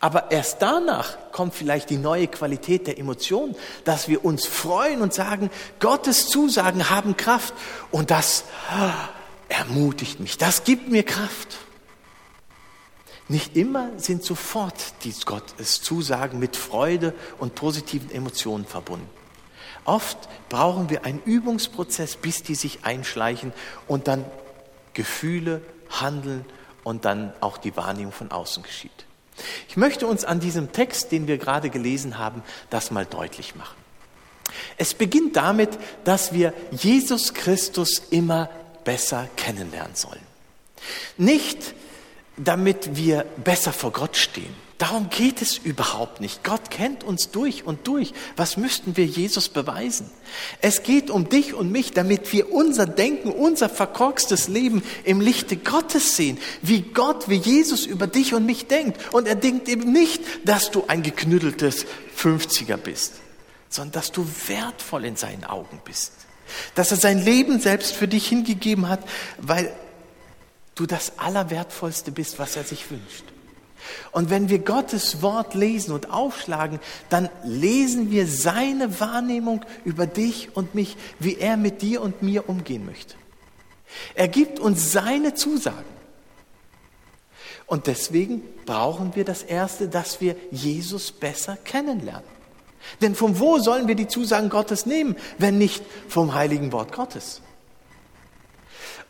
Aber 0.00 0.30
erst 0.30 0.60
danach 0.60 1.16
kommt 1.30 1.54
vielleicht 1.54 1.90
die 1.90 1.98
neue 1.98 2.26
Qualität 2.26 2.86
der 2.86 2.98
Emotionen, 2.98 3.54
dass 3.84 4.08
wir 4.08 4.24
uns 4.24 4.46
freuen 4.46 5.02
und 5.02 5.14
sagen, 5.14 5.50
Gottes 5.78 6.26
Zusagen 6.26 6.90
haben 6.90 7.16
Kraft. 7.16 7.54
Und 7.90 8.10
das 8.10 8.44
ermutigt 9.48 10.20
mich, 10.20 10.38
das 10.38 10.64
gibt 10.64 10.88
mir 10.88 11.02
Kraft. 11.02 11.58
Nicht 13.28 13.56
immer 13.56 13.90
sind 13.98 14.24
sofort 14.24 14.74
die 15.04 15.12
Gottes 15.24 15.82
Zusagen 15.82 16.38
mit 16.38 16.56
Freude 16.56 17.14
und 17.38 17.54
positiven 17.54 18.10
Emotionen 18.10 18.64
verbunden. 18.64 19.08
Oft 19.84 20.18
brauchen 20.48 20.90
wir 20.90 21.04
einen 21.04 21.22
Übungsprozess, 21.22 22.16
bis 22.16 22.42
die 22.42 22.54
sich 22.54 22.84
einschleichen 22.84 23.52
und 23.86 24.08
dann 24.08 24.24
Gefühle, 24.94 25.62
Handeln 25.90 26.44
und 26.84 27.04
dann 27.04 27.32
auch 27.40 27.58
die 27.58 27.76
Wahrnehmung 27.76 28.12
von 28.12 28.30
außen 28.30 28.62
geschieht. 28.62 28.90
Ich 29.68 29.76
möchte 29.76 30.06
uns 30.06 30.24
an 30.24 30.40
diesem 30.40 30.72
Text, 30.72 31.12
den 31.12 31.26
wir 31.26 31.38
gerade 31.38 31.70
gelesen 31.70 32.18
haben, 32.18 32.42
das 32.70 32.90
mal 32.90 33.06
deutlich 33.06 33.54
machen. 33.54 33.76
Es 34.78 34.94
beginnt 34.94 35.36
damit, 35.36 35.70
dass 36.04 36.32
wir 36.32 36.54
Jesus 36.70 37.34
Christus 37.34 38.02
immer 38.10 38.48
besser 38.84 39.28
kennenlernen 39.36 39.94
sollen. 39.94 40.26
Nicht 41.16 41.74
damit 42.38 42.96
wir 42.96 43.24
besser 43.42 43.72
vor 43.72 43.92
Gott 43.92 44.16
stehen. 44.16 44.54
Darum 44.78 45.10
geht 45.10 45.42
es 45.42 45.58
überhaupt 45.58 46.20
nicht. 46.20 46.44
Gott 46.44 46.70
kennt 46.70 47.02
uns 47.02 47.32
durch 47.32 47.64
und 47.64 47.88
durch. 47.88 48.12
Was 48.36 48.56
müssten 48.56 48.96
wir 48.96 49.06
Jesus 49.06 49.48
beweisen? 49.48 50.08
Es 50.60 50.84
geht 50.84 51.10
um 51.10 51.28
dich 51.28 51.52
und 51.52 51.72
mich, 51.72 51.90
damit 51.90 52.32
wir 52.32 52.52
unser 52.52 52.86
Denken, 52.86 53.32
unser 53.32 53.68
verkorkstes 53.68 54.46
Leben 54.46 54.84
im 55.02 55.20
Lichte 55.20 55.56
Gottes 55.56 56.14
sehen. 56.14 56.38
Wie 56.62 56.82
Gott, 56.82 57.28
wie 57.28 57.34
Jesus 57.34 57.86
über 57.86 58.06
dich 58.06 58.34
und 58.34 58.46
mich 58.46 58.68
denkt. 58.68 59.12
Und 59.12 59.26
er 59.26 59.34
denkt 59.34 59.68
eben 59.68 59.90
nicht, 59.90 60.22
dass 60.44 60.70
du 60.70 60.84
ein 60.86 61.02
geknütteltes 61.02 61.84
50er 62.16 62.76
bist, 62.76 63.14
sondern 63.68 63.92
dass 63.92 64.12
du 64.12 64.24
wertvoll 64.46 65.06
in 65.06 65.16
seinen 65.16 65.44
Augen 65.44 65.80
bist. 65.84 66.12
Dass 66.74 66.90
er 66.90 66.96
sein 66.96 67.22
Leben 67.22 67.60
selbst 67.60 67.94
für 67.94 68.08
dich 68.08 68.28
hingegeben 68.28 68.88
hat, 68.88 69.00
weil 69.38 69.72
du 70.74 70.86
das 70.86 71.18
Allerwertvollste 71.18 72.12
bist, 72.12 72.38
was 72.38 72.56
er 72.56 72.64
sich 72.64 72.90
wünscht. 72.90 73.24
Und 74.12 74.30
wenn 74.30 74.48
wir 74.48 74.58
Gottes 74.58 75.22
Wort 75.22 75.54
lesen 75.54 75.92
und 75.92 76.10
aufschlagen, 76.10 76.80
dann 77.08 77.28
lesen 77.44 78.10
wir 78.10 78.26
seine 78.26 79.00
Wahrnehmung 79.00 79.64
über 79.84 80.06
dich 80.06 80.50
und 80.54 80.74
mich, 80.74 80.96
wie 81.18 81.36
er 81.36 81.56
mit 81.56 81.82
dir 81.82 82.02
und 82.02 82.22
mir 82.22 82.48
umgehen 82.48 82.84
möchte. 82.84 83.14
Er 84.14 84.28
gibt 84.28 84.60
uns 84.60 84.92
seine 84.92 85.34
Zusagen. 85.34 85.98
Und 87.66 87.86
deswegen 87.86 88.42
brauchen 88.64 89.14
wir 89.14 89.24
das 89.24 89.42
Erste, 89.42 89.88
dass 89.88 90.20
wir 90.20 90.36
Jesus 90.50 91.12
besser 91.12 91.56
kennenlernen. 91.56 92.37
Denn 93.00 93.14
von 93.14 93.38
wo 93.38 93.58
sollen 93.58 93.88
wir 93.88 93.94
die 93.94 94.08
Zusagen 94.08 94.48
Gottes 94.48 94.86
nehmen, 94.86 95.16
wenn 95.38 95.58
nicht 95.58 95.84
vom 96.08 96.34
heiligen 96.34 96.72
Wort 96.72 96.92
Gottes? 96.92 97.40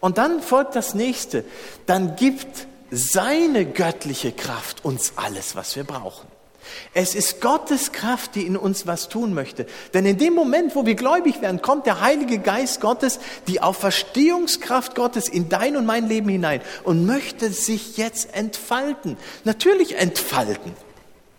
Und 0.01 0.19
dann 0.19 0.41
folgt 0.41 0.77
das 0.77 0.95
nächste. 0.95 1.45
Dann 1.87 2.17
gibt 2.17 2.67
seine 2.91 3.67
göttliche 3.67 4.33
Kraft 4.33 4.85
uns 4.85 5.13
alles, 5.17 5.57
was 5.57 5.77
wir 5.77 5.85
brauchen. 5.85 6.27
Es 6.93 7.15
ist 7.15 7.41
Gottes 7.41 7.93
Kraft, 7.93 8.35
die 8.35 8.47
in 8.47 8.57
uns 8.57 8.87
was 8.87 9.09
tun 9.09 9.33
möchte. 9.33 9.67
Denn 9.95 10.05
in 10.05 10.19
dem 10.19 10.35
Moment, 10.35 10.75
wo 10.75 10.85
wir 10.85 10.95
gläubig 10.95 11.41
werden, 11.41 11.63
kommt 11.63 11.87
der 11.87 12.01
Heilige 12.01 12.39
Geist 12.39 12.81
Gottes, 12.81 13.21
die 13.47 13.61
Auferstehungskraft 13.63 14.95
Gottes 14.95 15.29
in 15.29 15.49
dein 15.49 15.77
und 15.77 15.87
mein 15.87 16.09
Leben 16.09 16.29
hinein 16.29 16.61
und 16.85 17.07
möchte 17.07 17.51
sich 17.53 17.97
jetzt 17.97 18.35
entfalten. 18.35 19.17
Natürlich 19.45 19.97
entfalten, 19.97 20.73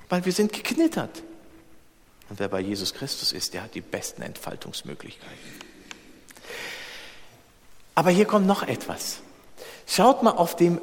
weil 0.09 0.25
wir 0.25 0.33
sind 0.33 0.51
geknittert. 0.51 1.23
Und 2.29 2.39
wer 2.39 2.47
bei 2.47 2.59
Jesus 2.59 2.93
Christus 2.93 3.31
ist, 3.31 3.53
der 3.53 3.63
hat 3.63 3.75
die 3.75 3.81
besten 3.81 4.21
Entfaltungsmöglichkeiten. 4.21 5.69
Aber 7.95 8.11
hier 8.11 8.25
kommt 8.25 8.47
noch 8.47 8.63
etwas. 8.63 9.19
Schaut 9.87 10.23
mal 10.23 10.31
auf 10.31 10.55
den 10.55 10.79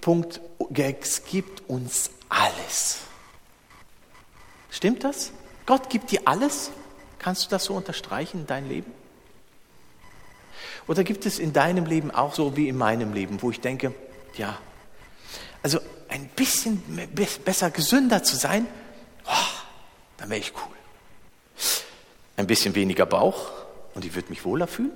Punkt, 0.00 0.40
es 0.74 1.24
gibt 1.24 1.68
uns 1.68 2.10
alles. 2.28 2.98
Stimmt 4.70 5.04
das? 5.04 5.32
Gott 5.66 5.88
gibt 5.88 6.10
dir 6.10 6.22
alles? 6.24 6.70
Kannst 7.18 7.46
du 7.46 7.50
das 7.50 7.64
so 7.64 7.74
unterstreichen 7.74 8.40
in 8.40 8.46
dein 8.46 8.68
Leben? 8.68 8.92
Oder 10.88 11.04
gibt 11.04 11.26
es 11.26 11.38
in 11.38 11.52
deinem 11.52 11.86
Leben 11.86 12.10
auch 12.10 12.34
so 12.34 12.56
wie 12.56 12.68
in 12.68 12.76
meinem 12.76 13.12
Leben, 13.12 13.42
wo 13.42 13.50
ich 13.50 13.60
denke, 13.60 13.94
ja, 14.36 14.58
also 15.62 15.78
ein 16.08 16.28
bisschen 16.28 16.82
besser 17.44 17.70
gesünder 17.70 18.22
zu 18.22 18.36
sein, 18.36 18.66
oh, 19.26 19.60
dann 20.16 20.30
wäre 20.30 20.40
ich 20.40 20.52
cool. 20.56 20.79
Ein 22.36 22.46
bisschen 22.46 22.74
weniger 22.74 23.06
Bauch 23.06 23.50
und 23.94 24.04
ich 24.04 24.14
würde 24.14 24.30
mich 24.30 24.44
wohler 24.44 24.66
fühlen. 24.66 24.92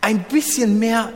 Ein 0.00 0.24
bisschen 0.24 0.78
mehr 0.78 1.12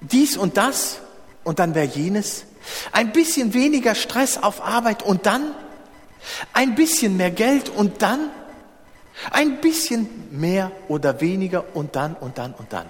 dies 0.00 0.36
und 0.36 0.56
das 0.56 1.00
und 1.44 1.58
dann 1.58 1.74
wäre 1.74 1.86
jenes. 1.86 2.44
Ein 2.92 3.12
bisschen 3.12 3.54
weniger 3.54 3.94
Stress 3.94 4.38
auf 4.38 4.62
Arbeit 4.62 5.02
und 5.02 5.26
dann 5.26 5.54
ein 6.52 6.74
bisschen 6.74 7.16
mehr 7.16 7.30
Geld 7.30 7.68
und 7.68 8.02
dann 8.02 8.30
ein 9.30 9.60
bisschen 9.60 10.08
mehr 10.30 10.72
oder 10.88 11.20
weniger 11.20 11.64
und 11.74 11.96
dann 11.96 12.14
und 12.14 12.38
dann 12.38 12.54
und 12.54 12.72
dann. 12.72 12.88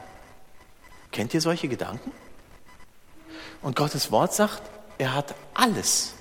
Kennt 1.13 1.35
ihr 1.35 1.41
solche 1.41 1.69
Gedanken? 1.69 2.13
Und 3.63 3.77
Gottes 3.77 4.11
Wort 4.11 4.33
sagt, 4.33 4.63
er 4.99 5.15
hat 5.15 5.35
alles. 5.55 6.15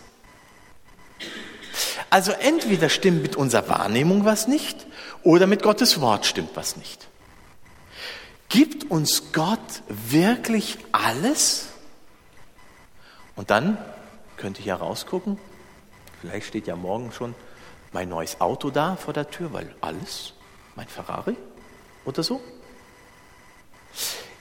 Also 2.10 2.32
entweder 2.32 2.90
stimmt 2.90 3.22
mit 3.22 3.36
unserer 3.36 3.70
Wahrnehmung 3.70 4.26
was 4.26 4.48
nicht 4.48 4.88
oder 5.24 5.48
mit 5.48 5.62
Gottes 5.64 6.02
Wort 6.02 6.26
stimmt 6.26 6.52
was 6.56 6.76
nicht. 6.76 7.08
Gibt 8.50 8.90
uns 8.90 9.32
Gott 9.32 9.60
wirklich 9.88 10.78
alles? 10.92 11.68
Und 13.36 13.52
dann 13.52 13.78
könnte 14.38 14.60
ich 14.60 14.66
ja 14.66 14.76
rausgucken, 14.76 15.38
vielleicht 16.22 16.48
steht 16.48 16.66
ja 16.66 16.76
morgen 16.76 17.12
schon 17.12 17.36
mein 17.92 18.10
neues 18.10 18.42
Auto 18.42 18.70
da 18.70 18.96
vor 18.96 19.14
der 19.14 19.30
Tür, 19.30 19.54
weil 19.54 19.74
alles, 19.82 20.34
mein 20.76 20.88
Ferrari 20.88 21.36
oder 22.06 22.24
so. 22.24 22.42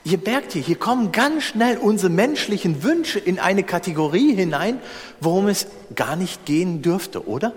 Ihr 0.05 0.19
merkt 0.19 0.53
hier, 0.53 0.63
hier 0.63 0.79
kommen 0.79 1.13
ganz 1.13 1.45
schnell 1.45 1.77
unsere 1.77 2.11
menschlichen 2.11 2.83
Wünsche 2.83 3.19
in 3.19 3.39
eine 3.39 3.63
Kategorie 3.63 4.35
hinein, 4.35 4.81
worum 5.21 5.49
es 5.49 5.67
gar 5.95 6.17
nicht 6.17 6.47
gehen 6.47 6.83
dürfte, 6.83 7.27
oder? 7.27 7.53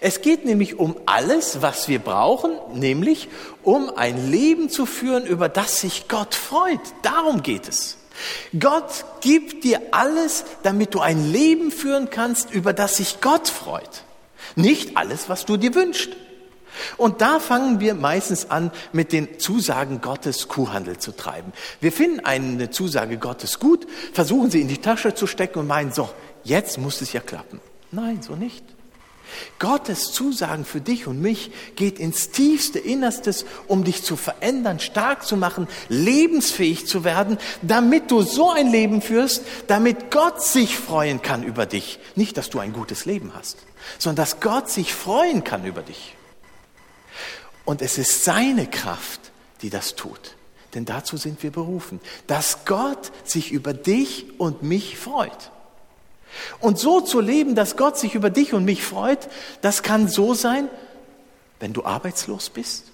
Es 0.00 0.20
geht 0.20 0.44
nämlich 0.44 0.78
um 0.78 0.96
alles, 1.06 1.62
was 1.62 1.88
wir 1.88 1.98
brauchen, 1.98 2.52
nämlich 2.74 3.28
um 3.62 3.90
ein 3.90 4.30
Leben 4.30 4.68
zu 4.68 4.86
führen, 4.86 5.24
über 5.24 5.48
das 5.48 5.80
sich 5.80 6.08
Gott 6.08 6.34
freut. 6.34 6.80
Darum 7.02 7.42
geht 7.42 7.68
es. 7.68 7.96
Gott 8.58 9.04
gibt 9.20 9.64
dir 9.64 9.80
alles, 9.90 10.44
damit 10.62 10.94
du 10.94 11.00
ein 11.00 11.32
Leben 11.32 11.70
führen 11.70 12.10
kannst, 12.10 12.52
über 12.52 12.72
das 12.72 12.98
sich 12.98 13.20
Gott 13.20 13.48
freut. 13.48 14.04
Nicht 14.54 14.96
alles, 14.96 15.28
was 15.28 15.46
du 15.46 15.56
dir 15.56 15.74
wünschst. 15.74 16.10
Und 16.96 17.20
da 17.20 17.38
fangen 17.38 17.80
wir 17.80 17.94
meistens 17.94 18.50
an, 18.50 18.70
mit 18.92 19.12
den 19.12 19.38
Zusagen 19.38 20.00
Gottes 20.00 20.48
Kuhhandel 20.48 20.98
zu 20.98 21.12
treiben. 21.12 21.52
Wir 21.80 21.92
finden 21.92 22.20
eine 22.20 22.70
Zusage 22.70 23.18
Gottes 23.18 23.58
gut, 23.58 23.86
versuchen 24.12 24.50
sie 24.50 24.60
in 24.60 24.68
die 24.68 24.78
Tasche 24.78 25.14
zu 25.14 25.26
stecken 25.26 25.58
und 25.58 25.66
meinen, 25.66 25.92
so, 25.92 26.08
jetzt 26.44 26.78
muss 26.78 27.00
es 27.00 27.12
ja 27.12 27.20
klappen. 27.20 27.60
Nein, 27.90 28.22
so 28.22 28.34
nicht. 28.34 28.64
Gottes 29.58 30.12
Zusagen 30.12 30.64
für 30.64 30.80
dich 30.80 31.06
und 31.06 31.20
mich 31.20 31.50
geht 31.76 31.98
ins 31.98 32.30
tiefste 32.30 32.78
Innerstes, 32.78 33.44
um 33.66 33.84
dich 33.84 34.02
zu 34.02 34.16
verändern, 34.16 34.80
stark 34.80 35.26
zu 35.26 35.36
machen, 35.36 35.68
lebensfähig 35.88 36.86
zu 36.86 37.04
werden, 37.04 37.38
damit 37.62 38.10
du 38.10 38.22
so 38.22 38.50
ein 38.50 38.70
Leben 38.70 39.02
führst, 39.02 39.42
damit 39.68 40.10
Gott 40.10 40.42
sich 40.42 40.76
freuen 40.76 41.22
kann 41.22 41.42
über 41.42 41.66
dich. 41.66 41.98
Nicht, 42.14 42.36
dass 42.36 42.50
du 42.50 42.58
ein 42.58 42.72
gutes 42.72 43.04
Leben 43.04 43.32
hast, 43.34 43.58
sondern 43.98 44.24
dass 44.24 44.40
Gott 44.40 44.68
sich 44.68 44.92
freuen 44.94 45.44
kann 45.44 45.64
über 45.64 45.82
dich. 45.82 46.14
Und 47.64 47.82
es 47.82 47.98
ist 47.98 48.24
seine 48.24 48.66
Kraft, 48.66 49.32
die 49.62 49.70
das 49.70 49.94
tut. 49.94 50.36
Denn 50.74 50.84
dazu 50.84 51.16
sind 51.16 51.42
wir 51.42 51.50
berufen, 51.50 52.00
dass 52.26 52.64
Gott 52.64 53.12
sich 53.24 53.52
über 53.52 53.74
dich 53.74 54.40
und 54.40 54.62
mich 54.62 54.96
freut. 54.98 55.50
Und 56.60 56.78
so 56.78 57.00
zu 57.00 57.20
leben, 57.20 57.54
dass 57.54 57.76
Gott 57.76 57.98
sich 57.98 58.14
über 58.14 58.30
dich 58.30 58.54
und 58.54 58.64
mich 58.64 58.82
freut, 58.82 59.28
das 59.60 59.82
kann 59.82 60.08
so 60.08 60.32
sein, 60.34 60.70
wenn 61.60 61.72
du 61.74 61.84
arbeitslos 61.84 62.48
bist, 62.50 62.86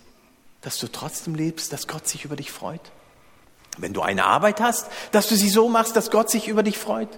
dass 0.61 0.79
du 0.79 0.89
trotzdem 0.89 1.35
lebst, 1.35 1.73
dass 1.73 1.87
Gott 1.87 2.09
sich 2.09 2.25
über 2.25 2.37
dich 2.37 2.51
freut. 2.51 2.81
Wenn 3.81 3.93
du 3.93 4.03
eine 4.03 4.25
Arbeit 4.25 4.61
hast, 4.61 4.87
dass 5.13 5.29
du 5.29 5.37
sie 5.37 5.49
so 5.49 5.69
machst, 5.69 5.97
dass 5.97 6.11
Gott 6.11 6.31
sich 6.31 6.49
über 6.49 6.63
dich 6.63 6.79
freut. 6.79 7.09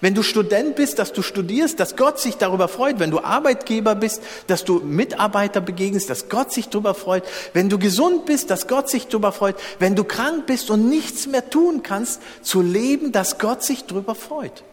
Wenn 0.00 0.14
du 0.14 0.22
Student 0.22 0.74
bist, 0.74 0.98
dass 0.98 1.12
du 1.12 1.22
studierst, 1.22 1.78
dass 1.78 1.96
Gott 1.96 2.18
sich 2.18 2.36
darüber 2.36 2.68
freut. 2.68 2.98
Wenn 2.98 3.10
du 3.10 3.20
Arbeitgeber 3.20 3.94
bist, 3.94 4.22
dass 4.48 4.64
du 4.64 4.80
Mitarbeiter 4.80 5.60
begegnest, 5.60 6.10
dass 6.10 6.28
Gott 6.28 6.52
sich 6.52 6.68
darüber 6.68 6.94
freut. 6.94 7.24
Wenn 7.52 7.68
du 7.68 7.78
gesund 7.78 8.26
bist, 8.26 8.50
dass 8.50 8.66
Gott 8.66 8.90
sich 8.90 9.06
darüber 9.06 9.32
freut. 9.32 9.56
Wenn 9.78 9.94
du 9.94 10.04
krank 10.04 10.46
bist 10.46 10.70
und 10.70 10.88
nichts 10.88 11.26
mehr 11.26 11.48
tun 11.48 11.82
kannst, 11.82 12.20
zu 12.42 12.60
leben, 12.60 13.12
dass 13.12 13.38
Gott 13.38 13.62
sich 13.62 13.84
darüber 13.84 14.14
freut. 14.14 14.64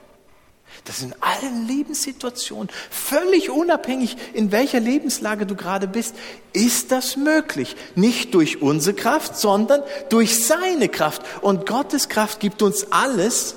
Das 0.86 1.02
in 1.02 1.15
allen 1.19 1.67
Lebenssituationen, 1.67 2.69
völlig 2.91 3.50
unabhängig, 3.50 4.17
in 4.34 4.52
welcher 4.52 4.80
Lebenslage 4.80 5.48
du 5.48 5.56
gerade 5.56 5.88
bist, 5.88 6.15
ist 6.54 6.91
das 6.91 7.17
möglich. 7.17 7.76
Nicht 7.95 8.36
durch 8.36 8.62
unsere 8.62 8.95
Kraft, 8.95 9.36
sondern 9.36 9.82
durch 10.10 10.45
seine 10.45 10.88
Kraft. 10.88 11.24
Und 11.41 11.65
Gottes 11.65 12.08
Kraft 12.08 12.39
gibt 12.39 12.62
uns 12.62 12.91
alles, 12.91 13.56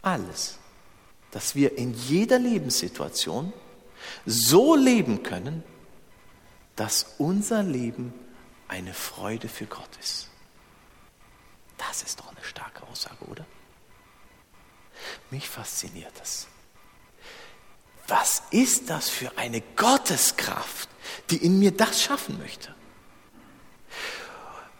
alles, 0.00 0.58
dass 1.30 1.54
wir 1.54 1.76
in 1.76 1.92
jeder 1.92 2.38
Lebenssituation 2.38 3.52
so 4.24 4.76
leben 4.76 5.22
können, 5.22 5.62
dass 6.74 7.14
unser 7.18 7.62
Leben 7.62 8.14
eine 8.66 8.94
Freude 8.94 9.48
für 9.48 9.66
Gott 9.66 9.90
ist. 10.00 10.28
Das 11.76 12.02
ist 12.02 12.18
doch 12.18 12.28
eine 12.28 12.44
starke 12.44 12.82
Aussage, 12.86 13.22
oder? 13.30 13.44
Mich 15.30 15.48
fasziniert 15.48 16.12
das. 16.18 16.46
Was 18.06 18.42
ist 18.50 18.90
das 18.90 19.08
für 19.08 19.36
eine 19.38 19.62
Gotteskraft, 19.76 20.88
die 21.30 21.36
in 21.36 21.58
mir 21.58 21.70
das 21.70 22.02
schaffen 22.02 22.38
möchte? 22.38 22.74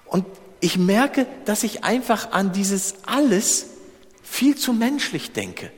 Und 0.06 0.26
ich 0.60 0.76
merke, 0.76 1.26
dass 1.44 1.62
ich 1.62 1.84
einfach 1.84 2.32
an 2.32 2.52
dieses 2.52 2.96
alles 3.06 3.66
viel 4.22 4.56
zu 4.56 4.72
menschlich 4.72 5.32
denke. 5.32 5.70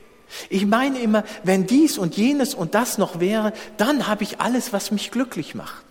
Ich 0.49 0.65
meine 0.65 0.99
immer, 0.99 1.23
wenn 1.43 1.67
dies 1.67 1.97
und 1.97 2.17
jenes 2.17 2.53
und 2.53 2.75
das 2.75 2.97
noch 2.97 3.19
wäre, 3.19 3.53
dann 3.77 4.07
habe 4.07 4.23
ich 4.23 4.41
alles, 4.41 4.73
was 4.73 4.91
mich 4.91 5.11
glücklich 5.11 5.55
macht. 5.55 5.83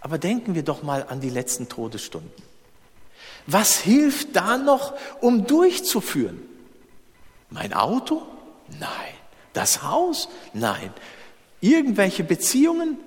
Aber 0.00 0.18
denken 0.18 0.54
wir 0.54 0.62
doch 0.62 0.82
mal 0.82 1.06
an 1.08 1.20
die 1.20 1.30
letzten 1.30 1.68
Todesstunden. 1.68 2.30
Was 3.46 3.78
hilft 3.78 4.34
da 4.36 4.56
noch, 4.56 4.94
um 5.20 5.46
durchzuführen? 5.46 6.40
Mein 7.54 7.72
Auto? 7.72 8.26
Nein. 8.80 9.14
Das 9.52 9.84
Haus? 9.84 10.28
Nein. 10.52 10.92
Irgendwelche 11.60 12.24
Beziehungen, 12.24 12.98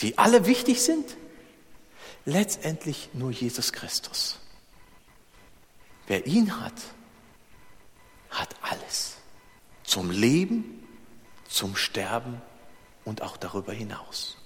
die 0.00 0.16
alle 0.16 0.46
wichtig 0.46 0.80
sind? 0.80 1.16
Letztendlich 2.24 3.10
nur 3.14 3.32
Jesus 3.32 3.72
Christus. 3.72 4.38
Wer 6.06 6.24
ihn 6.24 6.60
hat, 6.60 6.74
hat 8.30 8.54
alles. 8.62 9.16
Zum 9.82 10.12
Leben, 10.12 10.86
zum 11.48 11.74
Sterben 11.74 12.40
und 13.04 13.22
auch 13.22 13.36
darüber 13.36 13.72
hinaus. 13.72 14.36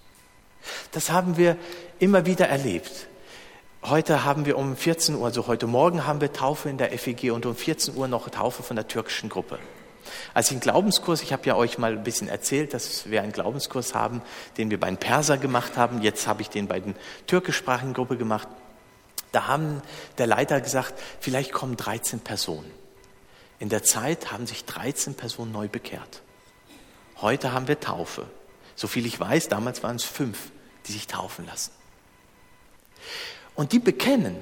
Das 0.92 1.10
haben 1.10 1.36
wir 1.36 1.58
immer 1.98 2.24
wieder 2.24 2.48
erlebt. 2.48 3.08
Heute 3.86 4.24
haben 4.24 4.46
wir 4.46 4.56
um 4.56 4.78
14 4.78 5.14
Uhr, 5.14 5.26
also 5.26 5.46
heute 5.46 5.66
Morgen 5.66 6.06
haben 6.06 6.22
wir 6.22 6.32
Taufe 6.32 6.70
in 6.70 6.78
der 6.78 6.98
FEG 6.98 7.32
und 7.32 7.44
um 7.44 7.54
14 7.54 7.94
Uhr 7.94 8.08
noch 8.08 8.30
Taufe 8.30 8.62
von 8.62 8.76
der 8.76 8.88
türkischen 8.88 9.28
Gruppe. 9.28 9.58
Als 10.32 10.46
ich 10.46 10.52
einen 10.52 10.62
Glaubenskurs, 10.62 11.20
ich 11.20 11.34
habe 11.34 11.44
ja 11.44 11.54
euch 11.54 11.76
mal 11.76 11.92
ein 11.92 12.02
bisschen 12.02 12.28
erzählt, 12.28 12.72
dass 12.72 13.10
wir 13.10 13.20
einen 13.20 13.32
Glaubenskurs 13.32 13.94
haben, 13.94 14.22
den 14.56 14.70
wir 14.70 14.80
bei 14.80 14.86
den 14.86 14.96
Perser 14.96 15.36
gemacht 15.36 15.76
haben. 15.76 16.00
Jetzt 16.00 16.26
habe 16.26 16.40
ich 16.40 16.48
den 16.48 16.66
bei 16.66 16.80
den 16.80 16.94
türkischsprachigen 17.26 17.92
Gruppe 17.92 18.16
gemacht. 18.16 18.48
Da 19.32 19.48
haben 19.48 19.82
der 20.16 20.28
Leiter 20.28 20.62
gesagt, 20.62 20.94
vielleicht 21.20 21.52
kommen 21.52 21.76
13 21.76 22.20
Personen. 22.20 22.70
In 23.58 23.68
der 23.68 23.82
Zeit 23.82 24.32
haben 24.32 24.46
sich 24.46 24.64
13 24.64 25.12
Personen 25.14 25.52
neu 25.52 25.68
bekehrt. 25.68 26.22
Heute 27.20 27.52
haben 27.52 27.68
wir 27.68 27.80
Taufe. 27.80 28.24
So 28.76 28.86
viel 28.86 29.04
ich 29.04 29.20
weiß, 29.20 29.48
damals 29.48 29.82
waren 29.82 29.96
es 29.96 30.04
fünf, 30.04 30.38
die 30.86 30.92
sich 30.92 31.06
taufen 31.06 31.44
lassen. 31.44 31.70
Und 33.54 33.72
die 33.72 33.78
bekennen, 33.78 34.36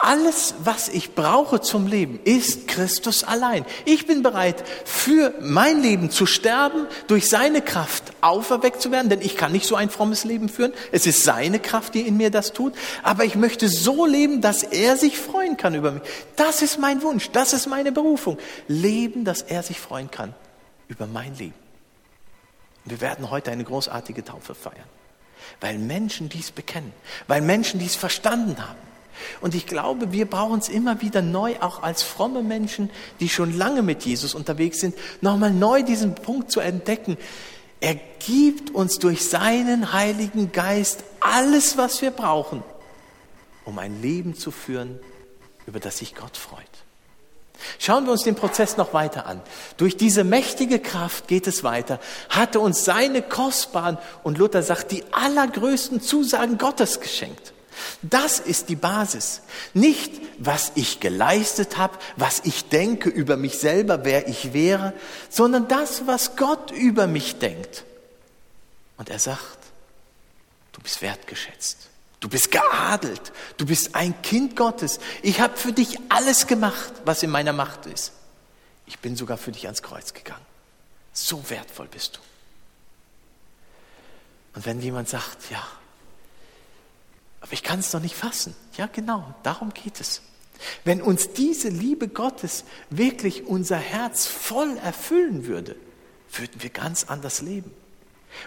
alles, 0.00 0.54
was 0.62 0.88
ich 0.88 1.16
brauche 1.16 1.60
zum 1.60 1.88
Leben, 1.88 2.20
ist 2.22 2.68
Christus 2.68 3.24
allein. 3.24 3.66
Ich 3.84 4.06
bin 4.06 4.22
bereit, 4.22 4.62
für 4.84 5.34
mein 5.40 5.82
Leben 5.82 6.10
zu 6.10 6.24
sterben, 6.24 6.86
durch 7.08 7.28
seine 7.28 7.62
Kraft 7.62 8.04
auferweckt 8.20 8.80
zu 8.80 8.92
werden, 8.92 9.08
denn 9.08 9.20
ich 9.20 9.36
kann 9.36 9.50
nicht 9.50 9.66
so 9.66 9.74
ein 9.74 9.90
frommes 9.90 10.22
Leben 10.22 10.48
führen. 10.48 10.72
Es 10.92 11.04
ist 11.06 11.24
seine 11.24 11.58
Kraft, 11.58 11.94
die 11.94 12.02
in 12.02 12.16
mir 12.16 12.30
das 12.30 12.52
tut. 12.52 12.74
Aber 13.02 13.24
ich 13.24 13.34
möchte 13.34 13.68
so 13.68 14.06
leben, 14.06 14.40
dass 14.40 14.62
er 14.62 14.96
sich 14.96 15.18
freuen 15.18 15.56
kann 15.56 15.74
über 15.74 15.90
mich. 15.90 16.02
Das 16.36 16.62
ist 16.62 16.78
mein 16.78 17.02
Wunsch, 17.02 17.30
das 17.32 17.52
ist 17.52 17.66
meine 17.66 17.90
Berufung. 17.90 18.38
Leben, 18.68 19.24
dass 19.24 19.42
er 19.42 19.64
sich 19.64 19.80
freuen 19.80 20.12
kann 20.12 20.32
über 20.86 21.08
mein 21.08 21.34
Leben. 21.36 21.54
wir 22.84 23.00
werden 23.00 23.30
heute 23.30 23.50
eine 23.50 23.64
großartige 23.64 24.24
Taufe 24.24 24.54
feiern 24.54 24.86
weil 25.60 25.78
Menschen 25.78 26.28
dies 26.28 26.50
bekennen, 26.50 26.92
weil 27.26 27.40
Menschen 27.40 27.80
dies 27.80 27.96
verstanden 27.96 28.56
haben. 28.58 28.78
Und 29.40 29.54
ich 29.54 29.66
glaube, 29.66 30.12
wir 30.12 30.26
brauchen 30.26 30.60
es 30.60 30.68
immer 30.68 31.00
wieder 31.00 31.22
neu, 31.22 31.56
auch 31.60 31.82
als 31.82 32.02
fromme 32.02 32.42
Menschen, 32.42 32.90
die 33.20 33.28
schon 33.28 33.56
lange 33.56 33.82
mit 33.82 34.04
Jesus 34.04 34.34
unterwegs 34.34 34.80
sind, 34.80 34.94
nochmal 35.20 35.50
neu 35.50 35.82
diesen 35.82 36.14
Punkt 36.14 36.50
zu 36.50 36.60
entdecken. 36.60 37.16
Er 37.80 37.94
gibt 37.94 38.70
uns 38.70 38.98
durch 38.98 39.24
seinen 39.24 39.92
Heiligen 39.92 40.52
Geist 40.52 41.04
alles, 41.20 41.76
was 41.76 42.02
wir 42.02 42.10
brauchen, 42.10 42.62
um 43.64 43.78
ein 43.78 44.02
Leben 44.02 44.34
zu 44.34 44.50
führen, 44.50 44.98
über 45.66 45.80
das 45.80 45.98
sich 45.98 46.14
Gott 46.14 46.36
freut. 46.36 46.67
Schauen 47.78 48.04
wir 48.04 48.12
uns 48.12 48.22
den 48.22 48.34
Prozess 48.34 48.76
noch 48.76 48.94
weiter 48.94 49.26
an. 49.26 49.40
Durch 49.76 49.96
diese 49.96 50.24
mächtige 50.24 50.78
Kraft 50.78 51.28
geht 51.28 51.46
es 51.46 51.64
weiter. 51.64 52.00
Hatte 52.28 52.60
uns 52.60 52.84
seine 52.84 53.22
kostbaren, 53.22 53.98
und 54.22 54.38
Luther 54.38 54.62
sagt, 54.62 54.92
die 54.92 55.04
allergrößten 55.12 56.00
Zusagen 56.00 56.58
Gottes 56.58 57.00
geschenkt. 57.00 57.52
Das 58.02 58.38
ist 58.38 58.68
die 58.68 58.76
Basis. 58.76 59.42
Nicht, 59.74 60.12
was 60.38 60.72
ich 60.74 61.00
geleistet 61.00 61.78
habe, 61.78 61.98
was 62.16 62.40
ich 62.44 62.68
denke 62.68 63.08
über 63.08 63.36
mich 63.36 63.58
selber, 63.58 64.04
wer 64.04 64.28
ich 64.28 64.52
wäre, 64.52 64.92
sondern 65.28 65.68
das, 65.68 66.06
was 66.06 66.36
Gott 66.36 66.70
über 66.70 67.06
mich 67.06 67.38
denkt. 67.38 67.84
Und 68.96 69.10
er 69.10 69.18
sagt, 69.18 69.58
du 70.72 70.80
bist 70.80 71.02
wertgeschätzt. 71.02 71.87
Du 72.20 72.28
bist 72.28 72.50
geadelt. 72.50 73.32
Du 73.56 73.66
bist 73.66 73.94
ein 73.94 74.20
Kind 74.22 74.56
Gottes. 74.56 74.98
Ich 75.22 75.40
habe 75.40 75.56
für 75.56 75.72
dich 75.72 75.98
alles 76.08 76.46
gemacht, 76.46 76.92
was 77.04 77.22
in 77.22 77.30
meiner 77.30 77.52
Macht 77.52 77.86
ist. 77.86 78.12
Ich 78.86 78.98
bin 78.98 79.16
sogar 79.16 79.36
für 79.36 79.52
dich 79.52 79.66
ans 79.66 79.82
Kreuz 79.82 80.14
gegangen. 80.14 80.44
So 81.12 81.48
wertvoll 81.50 81.88
bist 81.88 82.16
du. 82.16 82.20
Und 84.54 84.66
wenn 84.66 84.80
jemand 84.80 85.08
sagt, 85.08 85.50
ja, 85.50 85.64
aber 87.40 87.52
ich 87.52 87.62
kann 87.62 87.78
es 87.78 87.90
doch 87.90 88.00
nicht 88.00 88.16
fassen. 88.16 88.54
Ja, 88.76 88.86
genau, 88.86 89.34
darum 89.42 89.72
geht 89.72 90.00
es. 90.00 90.22
Wenn 90.84 91.00
uns 91.00 91.32
diese 91.32 91.68
Liebe 91.68 92.08
Gottes 92.08 92.64
wirklich 92.90 93.46
unser 93.46 93.76
Herz 93.76 94.26
voll 94.26 94.76
erfüllen 94.78 95.46
würde, 95.46 95.76
würden 96.32 96.62
wir 96.62 96.70
ganz 96.70 97.04
anders 97.04 97.40
leben. 97.40 97.72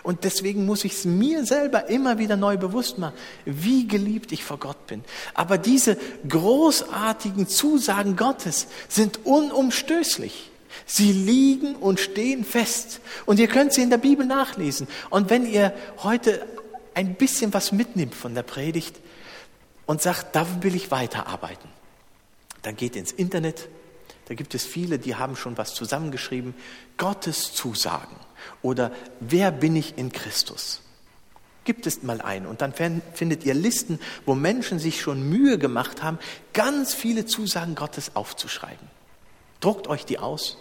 Und 0.04 0.24
deswegen 0.24 0.65
muss 0.65 0.84
ich 0.84 0.94
es 0.94 1.06
mir 1.06 1.46
selber 1.46 1.89
immer 1.89 2.17
wieder 2.17 2.38
neu 2.38 2.58
bewusst 2.58 2.98
machen, 2.98 3.15
wie 3.46 3.88
geliebt 3.88 4.32
ich 4.32 4.44
vor 4.44 4.58
Gott 4.58 4.88
bin. 4.88 5.04
Aber 5.34 5.58
diese 5.58 5.98
großartigen 6.28 7.48
Zusagen 7.48 8.15
Gottes 8.15 8.67
sind 8.88 9.26
unumstößlich. 9.26 10.52
Sie 10.86 11.12
liegen 11.12 11.76
und 11.76 12.00
stehen 12.00 12.46
fest. 12.46 13.02
Und 13.26 13.39
ihr 13.39 13.48
könnt 13.48 13.74
sie 13.74 13.82
in 13.82 13.89
der 13.89 13.98
Bibel 13.98 14.26
nachlesen. 14.26 14.88
Und 15.10 15.30
wenn 15.30 15.46
ihr 15.46 15.74
heute 15.98 16.46
ein 16.94 17.15
bisschen 17.15 17.54
was 17.54 17.72
mitnimmt 17.72 18.15
von 18.15 18.36
der 18.36 18.44
Predigt 18.44 19.00
und 19.86 20.02
sagt, 20.02 20.36
da 20.36 20.46
will 20.62 20.76
ich 20.76 20.91
weiterarbeiten, 20.91 21.70
dann 22.62 22.76
geht 22.76 22.96
ins 22.96 23.12
Internet. 23.12 23.67
Da 24.26 24.36
gibt 24.36 24.56
es 24.56 24.63
viele, 24.63 25.00
die 25.00 25.15
haben 25.15 25.36
schon 25.36 25.58
was 25.58 25.74
zusammengeschrieben. 25.74 26.54
Gottes 26.98 27.54
Zusagen 27.54 28.15
oder 28.62 28.91
wer 29.19 29.51
bin 29.51 29.75
ich 29.75 29.97
in 29.97 30.12
Christus? 30.12 30.82
Gibt 31.63 31.86
es 31.86 32.01
mal 32.01 32.21
ein 32.21 32.45
und 32.47 32.62
dann 32.62 32.73
findet 32.73 33.43
ihr 33.45 33.54
Listen, 33.54 33.99
wo 34.25 34.34
Menschen 34.34 34.80
sich 34.80 34.99
schon 34.99 35.30
Mühe 35.30 35.60
gemacht 35.60 36.01
haben, 36.01 36.17
ganz 36.54 36.93
viele 36.93 37.25
Zusagen 37.25 37.75
Gottes 37.75 38.15
aufzuschreiben. 38.15 38.88
Druckt 39.60 39.88
euch 39.88 40.06
die 40.06 40.17
aus 40.17 40.58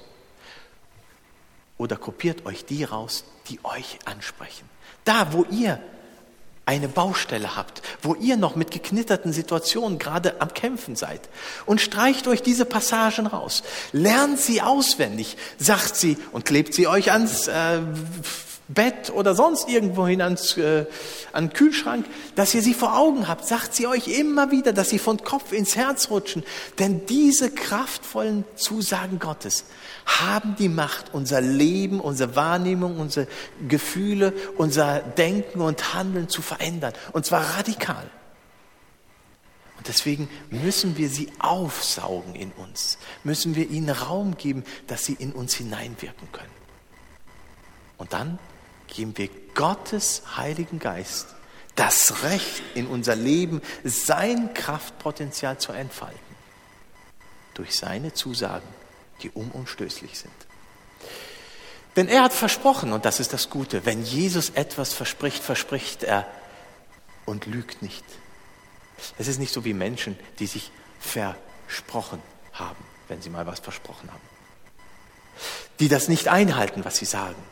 oder 1.78 1.96
kopiert 1.96 2.44
euch 2.44 2.66
die 2.66 2.84
raus, 2.84 3.24
die 3.48 3.58
euch 3.64 3.98
ansprechen. 4.04 4.68
Da, 5.04 5.32
wo 5.32 5.44
ihr 5.50 5.80
eine 6.70 6.86
Baustelle 6.86 7.56
habt, 7.56 7.82
wo 8.00 8.14
ihr 8.14 8.36
noch 8.36 8.54
mit 8.54 8.70
geknitterten 8.70 9.32
Situationen 9.32 9.98
gerade 9.98 10.40
am 10.40 10.54
Kämpfen 10.54 10.94
seid. 10.94 11.28
Und 11.66 11.80
streicht 11.80 12.28
euch 12.28 12.42
diese 12.42 12.64
Passagen 12.64 13.26
raus. 13.26 13.64
Lernt 13.90 14.38
sie 14.38 14.62
auswendig, 14.62 15.36
sagt 15.58 15.96
sie 15.96 16.16
und 16.30 16.44
klebt 16.44 16.72
sie 16.72 16.86
euch 16.86 17.10
ans 17.10 17.48
äh, 17.48 17.80
Bett 18.74 19.10
oder 19.10 19.34
sonst 19.34 19.68
irgendwo 19.68 20.06
hin 20.06 20.22
ans, 20.22 20.56
äh, 20.56 20.86
an 21.32 21.48
den 21.48 21.52
Kühlschrank, 21.52 22.06
dass 22.36 22.54
ihr 22.54 22.62
sie 22.62 22.74
vor 22.74 22.96
Augen 22.96 23.26
habt. 23.26 23.44
Sagt 23.44 23.74
sie 23.74 23.86
euch 23.86 24.08
immer 24.08 24.50
wieder, 24.50 24.72
dass 24.72 24.90
sie 24.90 24.98
von 24.98 25.22
Kopf 25.24 25.52
ins 25.52 25.76
Herz 25.76 26.10
rutschen. 26.10 26.44
Denn 26.78 27.04
diese 27.06 27.50
kraftvollen 27.50 28.44
Zusagen 28.54 29.18
Gottes 29.18 29.64
haben 30.06 30.54
die 30.58 30.68
Macht, 30.68 31.12
unser 31.12 31.40
Leben, 31.40 32.00
unsere 32.00 32.36
Wahrnehmung, 32.36 32.98
unsere 32.98 33.26
Gefühle, 33.68 34.32
unser 34.56 35.00
Denken 35.00 35.60
und 35.60 35.94
Handeln 35.94 36.28
zu 36.28 36.40
verändern. 36.40 36.92
Und 37.12 37.26
zwar 37.26 37.56
radikal. 37.58 38.08
Und 39.78 39.88
deswegen 39.88 40.28
müssen 40.50 40.98
wir 40.98 41.08
sie 41.08 41.32
aufsaugen 41.38 42.34
in 42.34 42.52
uns, 42.52 42.98
müssen 43.24 43.56
wir 43.56 43.70
ihnen 43.70 43.88
Raum 43.88 44.36
geben, 44.36 44.62
dass 44.86 45.06
sie 45.06 45.14
in 45.14 45.32
uns 45.32 45.54
hineinwirken 45.54 46.30
können. 46.32 46.50
Und 47.96 48.12
dann 48.12 48.38
geben 48.90 49.16
wir 49.16 49.28
Gottes 49.54 50.22
Heiligen 50.36 50.78
Geist 50.78 51.28
das 51.80 52.22
Recht 52.24 52.62
in 52.74 52.86
unser 52.86 53.16
Leben, 53.16 53.62
sein 53.84 54.52
Kraftpotenzial 54.52 55.58
zu 55.58 55.72
entfalten. 55.72 56.18
Durch 57.54 57.74
seine 57.74 58.12
Zusagen, 58.12 58.68
die 59.22 59.30
unumstößlich 59.30 60.18
sind. 60.18 60.32
Denn 61.96 62.08
er 62.08 62.22
hat 62.22 62.32
versprochen, 62.32 62.92
und 62.92 63.04
das 63.04 63.18
ist 63.18 63.32
das 63.32 63.48
Gute, 63.48 63.86
wenn 63.86 64.02
Jesus 64.02 64.50
etwas 64.50 64.92
verspricht, 64.92 65.42
verspricht 65.42 66.02
er 66.02 66.26
und 67.24 67.46
lügt 67.46 67.80
nicht. 67.80 68.04
Es 69.18 69.26
ist 69.26 69.38
nicht 69.38 69.52
so 69.52 69.64
wie 69.64 69.74
Menschen, 69.74 70.18
die 70.38 70.46
sich 70.46 70.70
versprochen 71.00 72.22
haben, 72.52 72.84
wenn 73.08 73.22
sie 73.22 73.30
mal 73.30 73.46
was 73.46 73.60
versprochen 73.60 74.10
haben. 74.12 74.20
Die 75.80 75.88
das 75.88 76.08
nicht 76.08 76.28
einhalten, 76.28 76.84
was 76.84 76.98
sie 76.98 77.06
sagen 77.06 77.42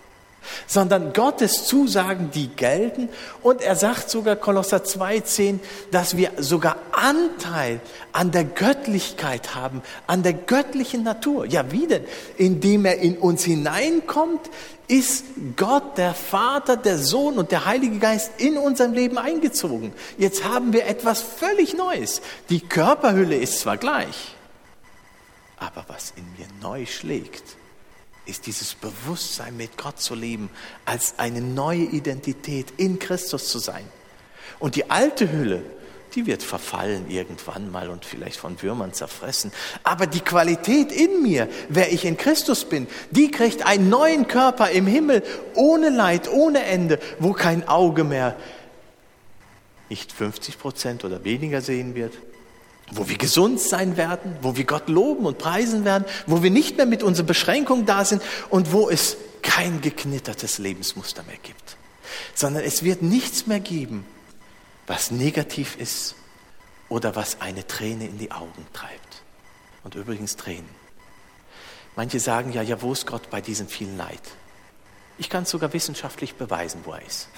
sondern 0.68 1.12
Gottes 1.12 1.64
Zusagen, 1.64 2.30
die 2.30 2.48
gelten. 2.48 3.08
Und 3.42 3.62
er 3.62 3.74
sagt 3.74 4.10
sogar 4.10 4.36
Kolosser 4.36 4.78
2,10, 4.78 5.58
dass 5.90 6.16
wir 6.16 6.30
sogar 6.36 6.76
Anteil 6.92 7.80
an 8.12 8.30
der 8.30 8.44
Göttlichkeit 8.44 9.56
haben, 9.56 9.82
an 10.06 10.22
der 10.22 10.34
göttlichen 10.34 11.02
Natur. 11.02 11.46
Ja, 11.46 11.72
wie 11.72 11.88
denn? 11.88 12.04
Indem 12.36 12.84
er 12.84 12.98
in 12.98 13.16
uns 13.16 13.42
hineinkommt, 13.42 14.50
ist 14.88 15.24
Gott, 15.56 15.98
der 15.98 16.14
Vater, 16.14 16.76
der 16.76 16.98
Sohn 16.98 17.38
und 17.38 17.50
der 17.50 17.66
Heilige 17.66 17.98
Geist 17.98 18.32
in 18.38 18.56
unserem 18.56 18.92
Leben 18.92 19.18
eingezogen. 19.18 19.92
Jetzt 20.16 20.44
haben 20.44 20.72
wir 20.72 20.86
etwas 20.86 21.20
völlig 21.20 21.76
Neues. 21.76 22.22
Die 22.48 22.60
Körperhülle 22.60 23.36
ist 23.36 23.60
zwar 23.60 23.76
gleich, 23.76 24.34
aber 25.58 25.84
was 25.88 26.14
in 26.16 26.24
mir 26.38 26.46
neu 26.62 26.86
schlägt, 26.86 27.44
ist 28.28 28.46
dieses 28.46 28.74
Bewusstsein, 28.74 29.56
mit 29.56 29.76
Gott 29.76 30.00
zu 30.00 30.14
leben, 30.14 30.50
als 30.84 31.14
eine 31.18 31.40
neue 31.40 31.84
Identität 31.84 32.72
in 32.76 32.98
Christus 32.98 33.48
zu 33.48 33.58
sein. 33.58 33.84
Und 34.58 34.76
die 34.76 34.90
alte 34.90 35.32
Hülle, 35.32 35.62
die 36.14 36.26
wird 36.26 36.42
verfallen 36.42 37.10
irgendwann 37.10 37.70
mal 37.70 37.88
und 37.88 38.04
vielleicht 38.04 38.38
von 38.38 38.60
Würmern 38.62 38.92
zerfressen. 38.92 39.52
Aber 39.82 40.06
die 40.06 40.20
Qualität 40.20 40.92
in 40.92 41.22
mir, 41.22 41.48
wer 41.68 41.92
ich 41.92 42.04
in 42.04 42.16
Christus 42.16 42.64
bin, 42.64 42.86
die 43.10 43.30
kriegt 43.30 43.66
einen 43.66 43.88
neuen 43.88 44.26
Körper 44.26 44.70
im 44.70 44.86
Himmel, 44.86 45.22
ohne 45.54 45.90
Leid, 45.90 46.30
ohne 46.30 46.64
Ende, 46.64 46.98
wo 47.18 47.32
kein 47.32 47.66
Auge 47.68 48.04
mehr 48.04 48.36
nicht 49.88 50.12
50 50.12 50.58
Prozent 50.58 51.04
oder 51.04 51.24
weniger 51.24 51.60
sehen 51.62 51.94
wird, 51.94 52.12
wo 52.92 53.08
wir 53.08 53.18
gesund 53.18 53.60
sein 53.60 53.96
werden, 53.96 54.36
wo 54.42 54.56
wir 54.56 54.64
Gott 54.64 54.88
loben 54.88 55.26
und 55.26 55.38
preisen 55.38 55.84
werden, 55.84 56.04
wo 56.26 56.42
wir 56.42 56.50
nicht 56.50 56.76
mehr 56.76 56.86
mit 56.86 57.02
unserer 57.02 57.26
Beschränkung 57.26 57.86
da 57.86 58.04
sind 58.04 58.22
und 58.50 58.72
wo 58.72 58.88
es 58.88 59.16
kein 59.42 59.80
geknittertes 59.80 60.58
Lebensmuster 60.58 61.22
mehr 61.24 61.38
gibt, 61.42 61.76
sondern 62.34 62.64
es 62.64 62.82
wird 62.82 63.02
nichts 63.02 63.46
mehr 63.46 63.60
geben, 63.60 64.04
was 64.86 65.10
negativ 65.10 65.76
ist 65.76 66.14
oder 66.88 67.14
was 67.14 67.40
eine 67.40 67.66
Träne 67.66 68.06
in 68.06 68.18
die 68.18 68.32
Augen 68.32 68.66
treibt. 68.72 69.22
Und 69.84 69.94
übrigens 69.94 70.36
Tränen. 70.36 70.68
Manche 71.96 72.20
sagen 72.20 72.52
ja, 72.52 72.62
ja, 72.62 72.80
wo 72.80 72.92
ist 72.92 73.06
Gott 73.06 73.30
bei 73.30 73.40
diesem 73.40 73.68
vielen 73.68 73.96
Leid? 73.96 74.20
Ich 75.18 75.28
kann 75.28 75.42
es 75.42 75.50
sogar 75.50 75.72
wissenschaftlich 75.72 76.36
beweisen, 76.36 76.80
wo 76.84 76.92
er 76.92 77.04
ist. 77.04 77.28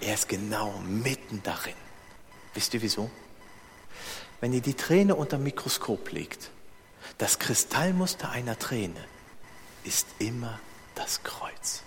Er 0.00 0.14
ist 0.14 0.28
genau 0.28 0.74
mitten 0.86 1.42
darin. 1.42 1.74
Wisst 2.54 2.74
ihr 2.74 2.82
wieso? 2.82 3.10
Wenn 4.40 4.52
ihr 4.52 4.60
die 4.60 4.74
Träne 4.74 5.14
unter 5.14 5.38
Mikroskop 5.38 6.12
legt, 6.12 6.50
das 7.18 7.38
Kristallmuster 7.38 8.30
einer 8.30 8.58
Träne 8.58 9.04
ist 9.84 10.06
immer 10.18 10.58
das 10.94 11.22
Kreuz. 11.22 11.82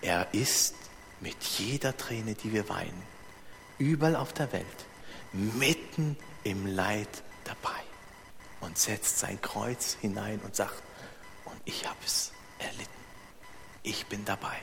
Er 0.00 0.32
ist 0.32 0.74
mit 1.20 1.42
jeder 1.42 1.96
Träne, 1.96 2.34
die 2.34 2.52
wir 2.52 2.68
weinen, 2.68 3.02
überall 3.78 4.16
auf 4.16 4.32
der 4.32 4.52
Welt, 4.52 4.66
mitten 5.32 6.16
im 6.44 6.66
Leid 6.66 7.08
dabei 7.44 7.80
und 8.60 8.78
setzt 8.78 9.18
sein 9.18 9.40
Kreuz 9.40 9.96
hinein 10.00 10.40
und 10.44 10.54
sagt, 10.54 10.82
und 11.44 11.60
ich 11.64 11.86
habe 11.86 11.98
es 12.04 12.32
erlitten. 12.58 12.88
Ich 13.82 14.06
bin 14.06 14.24
dabei. 14.24 14.56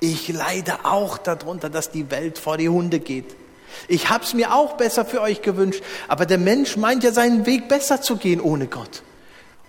Ich 0.00 0.28
leide 0.28 0.84
auch 0.84 1.18
darunter, 1.18 1.70
dass 1.70 1.90
die 1.90 2.10
Welt 2.10 2.38
vor 2.38 2.56
die 2.56 2.68
Hunde 2.68 3.00
geht. 3.00 3.34
Ich 3.88 4.10
habe 4.10 4.24
es 4.24 4.34
mir 4.34 4.54
auch 4.54 4.76
besser 4.76 5.04
für 5.04 5.20
euch 5.20 5.42
gewünscht, 5.42 5.82
aber 6.08 6.26
der 6.26 6.38
Mensch 6.38 6.76
meint 6.76 7.04
ja 7.04 7.12
seinen 7.12 7.46
Weg 7.46 7.68
besser 7.68 8.00
zu 8.00 8.16
gehen 8.16 8.40
ohne 8.40 8.66
Gott. 8.66 9.02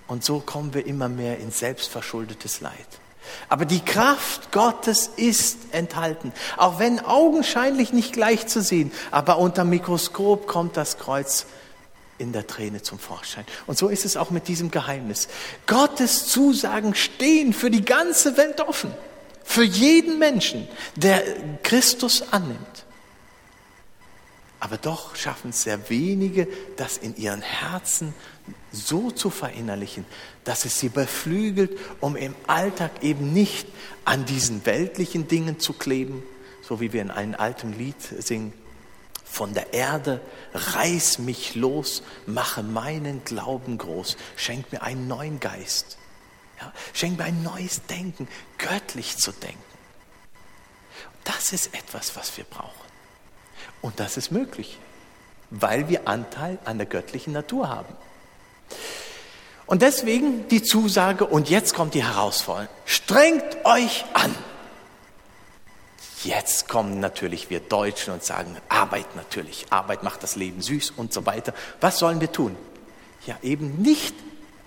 Und 0.07 0.23
so 0.23 0.39
kommen 0.39 0.73
wir 0.73 0.85
immer 0.85 1.09
mehr 1.09 1.39
in 1.39 1.51
selbstverschuldetes 1.51 2.61
Leid. 2.61 2.73
Aber 3.49 3.65
die 3.65 3.79
Kraft 3.79 4.51
Gottes 4.51 5.09
ist 5.15 5.57
enthalten, 5.71 6.33
auch 6.57 6.79
wenn 6.79 6.99
augenscheinlich 6.99 7.93
nicht 7.93 8.13
gleich 8.13 8.47
zu 8.47 8.61
sehen, 8.61 8.91
aber 9.11 9.37
unter 9.37 9.63
Mikroskop 9.63 10.45
kommt 10.47 10.77
das 10.77 10.97
Kreuz 10.97 11.45
in 12.17 12.31
der 12.31 12.47
Träne 12.47 12.81
zum 12.81 12.99
Vorschein. 12.99 13.45
Und 13.65 13.77
so 13.77 13.87
ist 13.87 14.05
es 14.05 14.17
auch 14.17 14.29
mit 14.29 14.47
diesem 14.47 14.71
Geheimnis. 14.71 15.27
Gottes 15.67 16.27
Zusagen 16.27 16.95
stehen 16.95 17.53
für 17.53 17.69
die 17.69 17.83
ganze 17.85 18.37
Welt 18.37 18.61
offen, 18.61 18.93
für 19.43 19.63
jeden 19.63 20.19
Menschen, 20.19 20.67
der 20.95 21.23
Christus 21.63 22.23
annimmt. 22.31 22.85
Aber 24.63 24.78
doch 24.78 25.17
schaffen 25.17 25.49
es 25.49 25.63
sehr 25.63 25.89
wenige, 25.89 26.47
das 26.78 26.97
in 26.97 27.17
ihren 27.17 27.41
Herzen 27.41 28.13
so 28.71 29.12
zu 29.12 29.30
verinnerlichen, 29.30 30.06
dass 30.45 30.63
es 30.63 30.80
sie 30.80 30.88
beflügelt, 30.88 31.78
um 31.99 32.15
im 32.15 32.34
Alltag 32.47 33.04
eben 33.04 33.34
nicht 33.34 33.67
an 34.06 34.23
diesen 34.23 34.65
weltlichen 34.65 35.28
Dingen 35.28 35.60
zu 35.60 35.73
kleben, 35.73 36.23
so 36.62 36.80
wie 36.80 36.93
wir 36.93 37.02
in 37.02 37.12
einem 37.12 37.36
alten 37.36 37.73
Lied 37.73 38.02
singen. 38.02 38.54
Von 39.26 39.54
der 39.54 39.73
Erde 39.73 40.21
reiß 40.54 41.19
mich 41.19 41.56
los, 41.56 42.02
mache 42.26 42.63
meinen 42.63 43.26
Glauben 43.26 43.78
groß, 43.78 44.15
schenk 44.38 44.71
mir 44.71 44.82
einen 44.82 45.10
neuen 45.10 45.41
Geist, 45.41 45.97
ja, 46.62 46.71
schenk 46.93 47.17
mir 47.17 47.26
ein 47.26 47.43
neues 47.43 47.86
Denken, 47.88 48.30
göttlich 48.60 49.17
zu 49.17 49.34
denken. 49.34 49.60
Das 51.26 51.52
ist 51.52 51.76
etwas, 51.76 52.15
was 52.15 52.38
wir 52.38 52.45
brauchen. 52.45 52.82
Und 53.83 53.99
das 53.99 54.15
ist 54.15 54.31
möglich, 54.31 54.79
weil 55.51 55.89
wir 55.89 56.07
Anteil 56.07 56.57
an 56.63 56.77
der 56.77 56.87
göttlichen 56.87 57.33
Natur 57.33 57.67
haben. 57.67 57.93
Und 59.65 59.81
deswegen 59.81 60.47
die 60.47 60.63
Zusage, 60.63 61.25
und 61.25 61.49
jetzt 61.49 61.75
kommt 61.75 61.93
die 61.93 62.03
Herausforderung, 62.03 62.69
strengt 62.85 63.65
euch 63.65 64.05
an. 64.13 64.33
Jetzt 66.23 66.69
kommen 66.69 67.01
natürlich 67.01 67.49
wir 67.49 67.59
Deutschen 67.59 68.13
und 68.13 68.23
sagen, 68.23 68.55
Arbeit 68.69 69.17
natürlich, 69.17 69.65
Arbeit 69.69 70.01
macht 70.01 70.23
das 70.23 70.37
Leben 70.37 70.61
süß 70.61 70.91
und 70.91 71.11
so 71.11 71.25
weiter. 71.25 71.53
Was 71.81 71.99
sollen 71.99 72.21
wir 72.21 72.31
tun? 72.31 72.55
Ja, 73.25 73.37
eben 73.41 73.81
nicht 73.81 74.15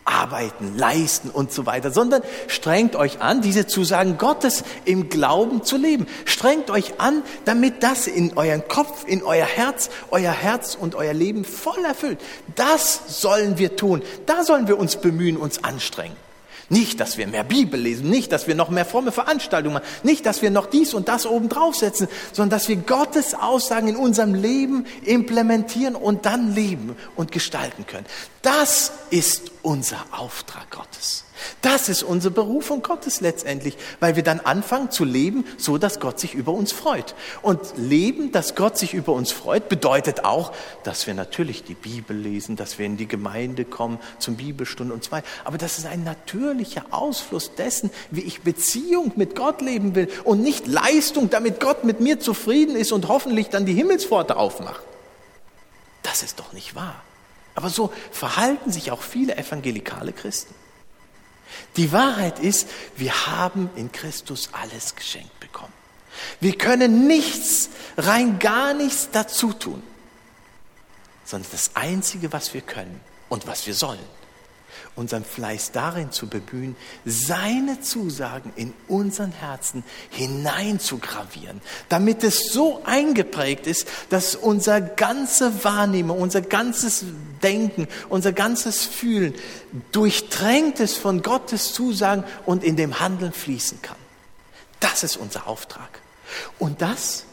arbeiten, 0.07 0.77
leisten 0.77 1.31
und 1.31 1.53
so 1.53 1.67
weiter, 1.67 1.91
sondern 1.91 2.23
strengt 2.49 2.97
euch 2.97 3.21
an, 3.21 3.43
diese 3.43 3.67
Zusagen 3.67 4.17
Gottes 4.17 4.65
im 4.85 5.11
Glauben 5.11 5.63
zu 5.63 5.77
leben. 5.77 6.07
Strengt 6.25 6.71
euch 6.71 7.01
an, 7.01 7.23
damit 7.45 7.83
das 7.83 8.07
in 8.07 8.37
euren 8.37 8.67
Kopf, 8.69 9.05
in 9.07 9.23
euer 9.23 9.47
Herz, 9.47 9.91
euer 10.11 10.33
Herz 10.33 10.77
und 10.81 10.95
euer 10.95 11.13
Leben 11.13 11.45
voll 11.45 11.85
erfüllt. 11.85 12.21
Das 12.55 13.21
sollen 13.21 13.59
wir 13.59 13.77
tun. 13.77 14.03
Da 14.25 14.45
sollen 14.45 14.69
wir 14.69 14.79
uns 14.79 14.97
bemühen, 14.97 15.37
uns 15.37 15.63
anstrengen. 15.63 16.26
Nicht, 16.69 16.99
dass 16.99 17.17
wir 17.17 17.29
mehr 17.29 17.45
Bibel 17.45 17.79
lesen, 17.79 18.11
nicht, 18.11 18.33
dass 18.33 18.49
wir 18.49 18.57
noch 18.57 18.71
mehr 18.71 18.85
fromme 18.85 19.13
Veranstaltungen 19.13 19.75
machen, 19.75 19.87
nicht, 20.03 20.27
dass 20.27 20.43
wir 20.43 20.51
noch 20.51 20.67
dies 20.67 20.95
und 20.95 21.07
das 21.07 21.25
oben 21.25 21.49
draufsetzen, 21.49 22.09
sondern 22.33 22.59
dass 22.59 22.69
wir 22.69 22.77
Gottes 22.77 23.35
Aussagen 23.35 23.87
in 23.87 23.97
unserem 23.97 24.35
Leben 24.35 24.87
implementieren 25.05 25.95
und 25.95 26.27
dann 26.27 26.55
leben 26.55 26.97
und 27.15 27.31
gestalten 27.31 27.87
können. 27.87 28.07
Das 28.43 28.93
ist 29.11 29.53
unser 29.63 29.99
Auftrag 30.11 30.71
Gottes. 30.71 31.26
Das 31.63 31.89
ist 31.89 32.03
unsere 32.03 32.33
Berufung 32.33 32.83
Gottes 32.83 33.21
letztendlich, 33.21 33.77
weil 34.01 34.17
wir 34.17 34.23
dann 34.23 34.41
anfangen 34.41 34.91
zu 34.91 35.05
leben, 35.05 35.45
so 35.57 35.79
dass 35.79 36.01
Gott 36.01 36.21
sich 36.21 36.35
über 36.35 36.53
uns 36.53 36.73
freut. 36.73 37.15
Und 37.43 37.61
leben, 37.77 38.33
dass 38.33 38.55
Gott 38.55 38.79
sich 38.79 38.95
über 38.95 39.13
uns 39.13 39.33
freut, 39.33 39.69
bedeutet 39.69 40.25
auch, 40.25 40.53
dass 40.85 41.07
wir 41.07 41.15
natürlich 41.15 41.65
die 41.65 41.75
Bibel 41.75 42.17
lesen, 42.17 42.57
dass 42.57 42.79
wir 42.79 42.87
in 42.87 42.97
die 42.97 43.09
Gemeinde 43.09 43.65
kommen 43.65 43.99
zum 44.19 44.37
Bibelstunden 44.37 44.95
und 44.95 45.05
so 45.05 45.13
weiter. 45.13 45.27
Aber 45.45 45.59
das 45.59 45.79
ist 45.79 45.87
ein 45.87 46.05
natürlicher 46.05 46.85
Ausfluss 46.91 47.55
dessen, 47.55 47.91
wie 48.11 48.23
ich 48.23 48.43
Beziehung 48.43 49.13
mit 49.17 49.35
Gott 49.35 49.61
leben 49.61 49.95
will 49.95 50.09
und 50.25 50.43
nicht 50.43 50.67
Leistung, 50.67 51.31
damit 51.31 51.61
Gott 51.61 51.85
mit 51.85 52.01
mir 52.01 52.21
zufrieden 52.21 52.77
ist 52.77 52.93
und 52.93 53.09
hoffentlich 53.09 53.49
dann 53.49 53.67
die 53.67 53.75
Himmelspforte 53.75 54.37
aufmacht. 54.37 54.83
Das 56.03 56.23
ist 56.23 56.39
doch 56.39 56.53
nicht 56.53 56.75
wahr. 56.75 57.03
Aber 57.55 57.71
so 57.71 57.93
verhalten 58.13 58.71
sich 58.71 58.91
auch 58.93 59.03
viele 59.03 59.37
evangelikale 59.37 60.13
Christen. 60.13 60.55
Die 61.77 61.93
Wahrheit 61.93 62.39
ist, 62.39 62.69
wir 62.97 63.27
haben 63.27 63.71
in 63.77 63.93
Christus 63.93 64.51
alles 64.53 64.95
geschenkt 64.95 65.39
bekommen. 65.41 65.73
Wir 66.41 66.57
können 66.57 67.07
nichts, 67.07 67.69
rein 67.97 68.39
gar 68.39 68.73
nichts 68.73 69.11
dazu 69.13 69.53
tun, 69.53 69.83
sondern 71.25 71.51
das 71.53 71.73
Einzige, 71.75 72.33
was 72.33 72.55
wir 72.55 72.63
können 72.63 73.01
und 73.29 73.47
was 73.47 73.67
wir 73.67 73.75
sollen, 73.75 73.99
unseren 74.95 75.25
Fleiß 75.25 75.73
darin 75.73 76.11
zu 76.13 76.29
bemühen, 76.29 76.77
seine 77.05 77.81
Zusagen 77.81 78.53
in 78.57 78.73
unseren 78.89 79.33
Herzen 79.33 79.85
hineinzugravieren, 80.11 81.61
damit 81.89 82.25
es 82.25 82.53
so 82.53 82.83
eingeprägt 82.85 83.67
ist, 83.67 83.89
dass 84.11 84.35
unser 84.35 84.81
ganze 84.81 85.65
Wahrnehmung, 85.65 86.21
unser 86.21 86.41
ganzes 86.41 87.05
Denken, 87.43 87.89
unser 88.09 88.33
ganzes 88.33 88.85
Fühlen 88.85 89.35
durchtränkt 89.93 90.81
ist 90.81 90.99
von 90.99 91.23
Gottes 91.23 91.73
Zusagen 91.73 92.25
und 92.45 92.65
in 92.65 92.77
dem 92.77 93.01
Handeln 93.01 93.33
fließen 93.33 93.83
kann. 93.83 93.97
Das 94.81 95.03
ist 95.03 95.17
unser 95.17 95.47
Auftrag. 95.47 96.01
Und 96.59 96.83
das 96.83 97.25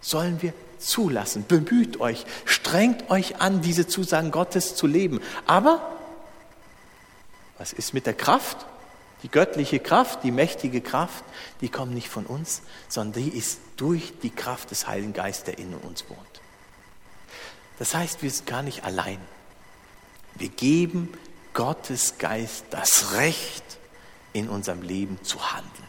sollen 0.00 0.42
wir 0.42 0.52
zulassen. 0.78 1.44
Bemüht 1.46 2.00
euch, 2.00 2.24
strengt 2.44 3.10
euch 3.10 3.40
an, 3.40 3.62
diese 3.62 3.86
Zusagen 3.86 4.30
Gottes 4.30 4.74
zu 4.74 4.86
leben. 4.86 5.20
Aber 5.46 5.96
was 7.62 7.72
ist 7.72 7.94
mit 7.94 8.06
der 8.06 8.14
Kraft? 8.14 8.66
Die 9.22 9.28
göttliche 9.28 9.78
Kraft, 9.78 10.24
die 10.24 10.32
mächtige 10.32 10.80
Kraft, 10.80 11.22
die 11.60 11.68
kommt 11.68 11.94
nicht 11.94 12.08
von 12.08 12.26
uns, 12.26 12.62
sondern 12.88 13.22
die 13.22 13.38
ist 13.38 13.60
durch 13.76 14.14
die 14.20 14.30
Kraft 14.30 14.72
des 14.72 14.88
Heiligen 14.88 15.12
Geistes, 15.12 15.44
der 15.44 15.58
in 15.58 15.72
uns 15.72 16.04
wohnt. 16.08 16.40
Das 17.78 17.94
heißt, 17.94 18.20
wir 18.20 18.30
sind 18.32 18.48
gar 18.48 18.62
nicht 18.62 18.82
allein. 18.82 19.20
Wir 20.34 20.48
geben 20.48 21.08
Gottes 21.54 22.18
Geist 22.18 22.64
das 22.70 23.12
Recht, 23.12 23.62
in 24.32 24.48
unserem 24.48 24.82
Leben 24.82 25.22
zu 25.22 25.52
handeln 25.52 25.81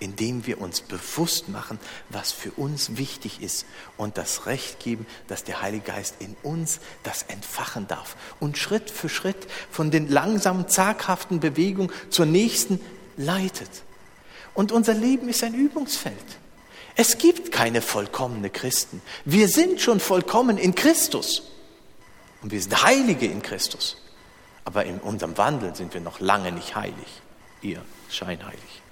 indem 0.00 0.46
wir 0.46 0.60
uns 0.60 0.80
bewusst 0.80 1.48
machen, 1.48 1.78
was 2.08 2.32
für 2.32 2.52
uns 2.52 2.96
wichtig 2.96 3.42
ist 3.42 3.66
und 3.96 4.16
das 4.16 4.46
Recht 4.46 4.80
geben, 4.80 5.06
dass 5.26 5.44
der 5.44 5.62
Heilige 5.62 5.92
Geist 5.92 6.16
in 6.20 6.36
uns 6.42 6.80
das 7.02 7.22
entfachen 7.24 7.88
darf 7.88 8.16
und 8.40 8.58
Schritt 8.58 8.90
für 8.90 9.08
Schritt 9.08 9.48
von 9.70 9.90
den 9.90 10.08
langsamen, 10.08 10.68
zaghaften 10.68 11.40
Bewegungen 11.40 11.90
zur 12.10 12.26
nächsten 12.26 12.80
leitet. 13.16 13.70
Und 14.54 14.72
unser 14.72 14.94
Leben 14.94 15.28
ist 15.28 15.42
ein 15.44 15.54
Übungsfeld. 15.54 16.16
Es 16.96 17.18
gibt 17.18 17.52
keine 17.52 17.80
vollkommene 17.80 18.50
Christen. 18.50 19.00
Wir 19.24 19.48
sind 19.48 19.80
schon 19.80 20.00
vollkommen 20.00 20.58
in 20.58 20.74
Christus. 20.74 21.44
Und 22.42 22.50
wir 22.50 22.60
sind 22.60 22.82
Heilige 22.82 23.26
in 23.26 23.42
Christus. 23.42 23.98
Aber 24.64 24.84
in 24.84 24.98
unserem 24.98 25.38
Wandel 25.38 25.74
sind 25.76 25.94
wir 25.94 26.00
noch 26.00 26.18
lange 26.20 26.50
nicht 26.50 26.74
heilig. 26.74 27.22
Ihr 27.62 27.84
scheinheilig. 28.10 28.82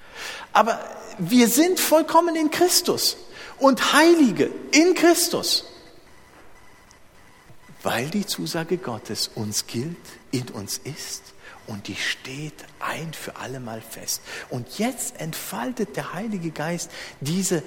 Aber 0.53 0.79
wir 1.19 1.49
sind 1.49 1.81
vollkommen 1.81 2.37
in 2.37 2.51
Christus 2.51 3.17
und 3.59 3.93
Heilige 3.93 4.51
in 4.73 4.95
Christus, 4.95 5.65
weil 7.83 8.09
die 8.11 8.27
Zusage 8.27 8.79
Gottes 8.79 9.31
uns 9.35 9.67
gilt, 9.67 9.97
in 10.31 10.49
uns 10.51 10.79
ist 10.79 11.23
und 11.67 11.89
die 11.89 11.97
steht 11.97 12.65
ein 12.81 13.13
für 13.13 13.37
allemal 13.37 13.81
fest. 13.81 14.23
Und 14.51 14.79
jetzt 14.79 15.21
entfaltet 15.21 15.97
der 15.97 16.13
Heilige 16.13 16.51
Geist 16.51 16.91
diese 17.21 17.63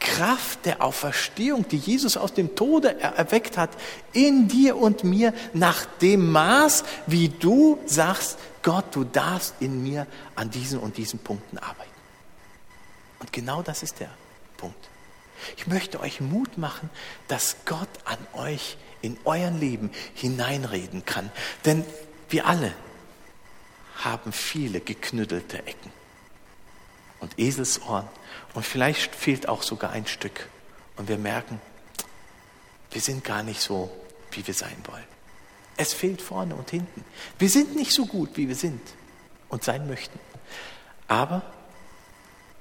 Kraft 0.00 0.64
der 0.64 0.82
Auferstehung, 0.82 1.66
die 1.68 1.76
Jesus 1.76 2.16
aus 2.16 2.32
dem 2.32 2.54
Tode 2.54 3.00
erweckt 3.00 3.56
hat, 3.56 3.70
in 4.12 4.48
dir 4.48 4.76
und 4.76 5.04
mir 5.04 5.32
nach 5.52 5.84
dem 6.00 6.30
Maß, 6.30 6.84
wie 7.06 7.28
du 7.28 7.78
sagst, 7.86 8.38
Gott, 8.62 8.86
du 8.94 9.04
darfst 9.04 9.54
in 9.60 9.82
mir 9.82 10.06
an 10.34 10.50
diesen 10.50 10.78
und 10.78 10.96
diesen 10.96 11.18
Punkten 11.18 11.58
arbeiten. 11.58 11.90
Und 13.20 13.32
genau 13.32 13.62
das 13.62 13.82
ist 13.82 14.00
der 14.00 14.10
Punkt. 14.56 14.88
Ich 15.56 15.66
möchte 15.66 16.00
euch 16.00 16.20
Mut 16.20 16.58
machen, 16.58 16.90
dass 17.28 17.56
Gott 17.64 17.88
an 18.04 18.18
euch 18.32 18.76
in 19.02 19.16
euren 19.24 19.60
Leben 19.60 19.90
hineinreden 20.14 21.04
kann. 21.04 21.30
Denn 21.64 21.84
wir 22.28 22.46
alle 22.46 22.72
haben 24.02 24.32
viele 24.32 24.80
geknüttelte 24.80 25.58
Ecken 25.58 25.97
und 27.28 27.38
Eselsohren. 27.38 28.06
Und 28.54 28.64
vielleicht 28.64 29.14
fehlt 29.14 29.48
auch 29.48 29.62
sogar 29.62 29.90
ein 29.90 30.06
Stück. 30.06 30.48
Und 30.96 31.08
wir 31.08 31.18
merken, 31.18 31.60
wir 32.90 33.00
sind 33.00 33.24
gar 33.24 33.42
nicht 33.42 33.60
so, 33.60 33.90
wie 34.30 34.46
wir 34.46 34.54
sein 34.54 34.76
wollen. 34.86 35.04
Es 35.76 35.92
fehlt 35.92 36.22
vorne 36.22 36.54
und 36.54 36.70
hinten. 36.70 37.04
Wir 37.38 37.50
sind 37.50 37.76
nicht 37.76 37.92
so 37.92 38.06
gut, 38.06 38.36
wie 38.36 38.48
wir 38.48 38.56
sind 38.56 38.80
und 39.48 39.62
sein 39.62 39.86
möchten. 39.86 40.18
Aber 41.06 41.42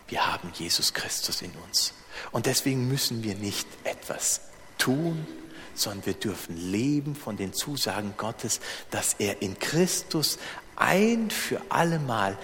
wir 0.08 0.32
haben 0.32 0.52
Jesus 0.54 0.94
Christus 0.94 1.42
in 1.42 1.52
uns. 1.66 1.94
Und 2.32 2.46
deswegen 2.46 2.88
müssen 2.88 3.24
wir 3.24 3.36
nicht 3.36 3.68
etwas 3.84 4.42
tun, 4.78 5.26
sondern 5.74 6.06
wir 6.06 6.14
dürfen 6.14 6.58
leben 6.58 7.16
von 7.16 7.38
den 7.38 7.54
Zusagen 7.54 8.14
Gottes, 8.18 8.60
dass 8.92 9.16
er 9.20 9.42
in 9.42 9.58
Christus 9.60 10.38
ein 10.76 11.30
für 11.30 11.62
allemal 11.70 12.38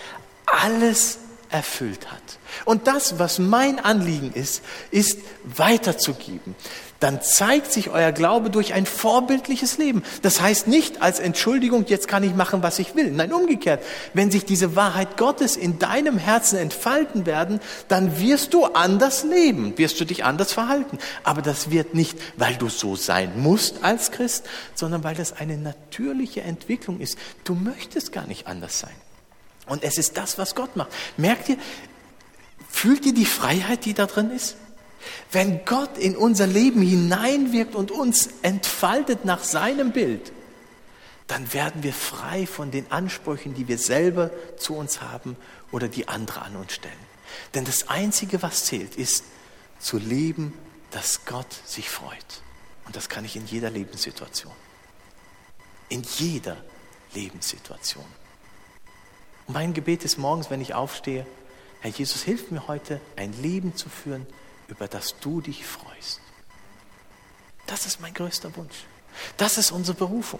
alles 0.46 1.20
erfüllt 1.54 2.12
hat. 2.12 2.22
Und 2.66 2.88
das, 2.88 3.20
was 3.20 3.38
mein 3.38 3.80
Anliegen 3.80 4.32
ist, 4.34 4.63
ist 4.89 5.20
weiterzugeben. 5.44 6.56
Dann 7.00 7.22
zeigt 7.22 7.72
sich 7.72 7.89
euer 7.89 8.12
Glaube 8.13 8.50
durch 8.50 8.74
ein 8.74 8.86
vorbildliches 8.86 9.78
Leben. 9.78 10.04
Das 10.22 10.42
heißt 10.42 10.68
nicht 10.68 11.02
als 11.02 11.20
Entschuldigung, 11.20 11.86
jetzt 11.88 12.08
kann 12.08 12.24
ich 12.24 12.34
machen, 12.34 12.63
was 12.63 12.80
ich 12.80 12.96
will. 12.96 13.12
Nein, 13.12 13.34
umgekehrt. 13.34 13.84
Wenn 14.13 14.32
sich 14.32 14.46
diese 14.46 14.76
Wahrheit 14.76 15.18
Gottes 15.18 15.58
in 15.58 15.80
deinem 15.80 16.18
Herzen 16.18 16.58
entfalten 16.58 17.26
werden, 17.26 17.60
dann 17.89 18.20
wirst 18.20 18.54
du 18.54 18.66
anders 18.66 19.26
leben, 19.26 19.78
wirst 19.78 20.00
du 20.00 20.06
dich 20.06 20.24
anders 20.24 20.54
verhalten. 20.54 20.98
Aber 21.24 21.42
das 21.42 21.70
wird 21.70 21.94
nicht, 21.94 22.18
weil 22.38 22.56
du 22.56 22.70
so 22.70 22.96
sein 22.96 23.34
musst 23.38 23.84
als 23.84 24.12
Christ, 24.12 24.46
sondern 24.74 25.04
weil 25.04 25.16
das 25.16 25.34
eine 25.34 25.58
natürliche 25.58 26.42
Entwicklung 26.42 27.00
ist. 27.00 27.18
Du 27.44 27.54
möchtest 27.54 28.12
gar 28.13 28.26
nicht 28.26 28.48
anders 28.48 28.80
sein. 28.80 29.03
Und 29.65 29.84
es 29.84 29.97
ist 29.97 30.17
das, 30.17 30.38
was 30.38 30.56
Gott 30.56 30.76
macht. 30.76 30.91
Merkt 31.17 31.49
ihr, 31.49 31.58
fühlt 32.69 33.06
ihr 33.06 33.13
die 33.13 33.26
Freiheit, 33.26 33.86
die 33.86 33.93
da 33.93 34.06
drin 34.06 34.32
ist? 34.32 34.56
Wenn 35.32 35.65
Gott 35.65 35.97
in 35.97 36.15
unser 36.15 36.47
Leben 36.47 36.82
hineinwirkt 36.82 37.76
und 37.76 37.91
uns 37.91 38.30
entfaltet 38.41 39.26
nach 39.26 39.43
seinem 39.43 39.91
Bild, 39.91 40.32
dann 41.28 41.54
werden 41.54 41.84
wir 41.84 41.93
frei 41.93 42.45
von 42.45 42.71
den 42.71 42.91
Ansprüchen, 42.91 43.54
die 43.54 43.67
wir 43.67 43.78
selber 43.78 44.32
zu 44.58 44.76
uns 44.76 45.02
haben 45.02 45.38
oder 45.71 45.88
die 45.88 46.08
andere 46.08 46.41
an 46.41 46.56
uns 46.56 46.73
stellen. 46.73 46.93
Denn 47.54 47.65
das 47.65 47.88
Einzige, 47.89 48.41
was 48.41 48.65
zählt, 48.65 48.95
ist 48.95 49.23
zu 49.80 49.97
leben, 49.97 50.54
dass 50.91 51.26
Gott 51.26 51.52
sich 51.65 51.89
freut. 51.89 52.41
Und 52.86 52.95
das 52.95 53.10
kann 53.10 53.26
ich 53.26 53.36
in 53.36 53.45
jeder 53.45 53.69
Lebenssituation. 53.69 54.54
In 55.89 56.04
jeder 56.04 56.58
Lebenssituation. 57.13 58.06
Und 59.47 59.53
mein 59.53 59.73
Gebet 59.73 60.06
ist 60.06 60.17
morgens, 60.17 60.49
wenn 60.49 60.62
ich 60.62 60.73
aufstehe, 60.73 61.25
Herr 61.82 61.91
Jesus, 61.91 62.23
hilf 62.23 62.49
mir 62.49 62.67
heute, 62.67 63.01
ein 63.17 63.34
Leben 63.41 63.75
zu 63.75 63.89
führen, 63.89 64.25
über 64.67 64.88
das 64.88 65.15
du 65.19 65.41
dich 65.41 65.65
freust. 65.65 66.21
Das 67.67 67.86
ist 67.86 67.99
mein 68.01 68.13
größter 68.13 68.56
Wunsch. 68.56 68.86
Das 69.38 69.58
ist 69.58 69.71
unsere 69.71 69.97
Berufung. 69.97 70.39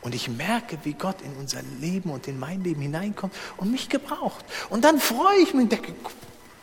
Und 0.00 0.14
ich 0.14 0.28
merke, 0.28 0.78
wie 0.84 0.92
Gott 0.92 1.22
in 1.22 1.34
unser 1.36 1.62
Leben 1.80 2.10
und 2.10 2.28
in 2.28 2.38
mein 2.38 2.62
Leben 2.62 2.80
hineinkommt 2.80 3.34
und 3.56 3.72
mich 3.72 3.88
gebraucht. 3.88 4.44
Und 4.70 4.84
dann 4.84 5.00
freue 5.00 5.38
ich 5.38 5.54
mich 5.54 5.64
und 5.64 5.72
denke, 5.72 5.94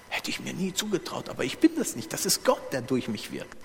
hätte 0.10 0.30
ich 0.30 0.40
mir 0.40 0.54
nie 0.54 0.74
zugetraut, 0.74 1.30
aber 1.30 1.44
ich 1.44 1.58
bin 1.58 1.72
das 1.76 1.96
nicht. 1.96 2.14
Das 2.14 2.26
ist 2.26 2.46
Gott, 2.46 2.72
der 2.72 2.82
durch 2.82 3.08
mich 3.08 3.32
wirkt. 3.32 3.58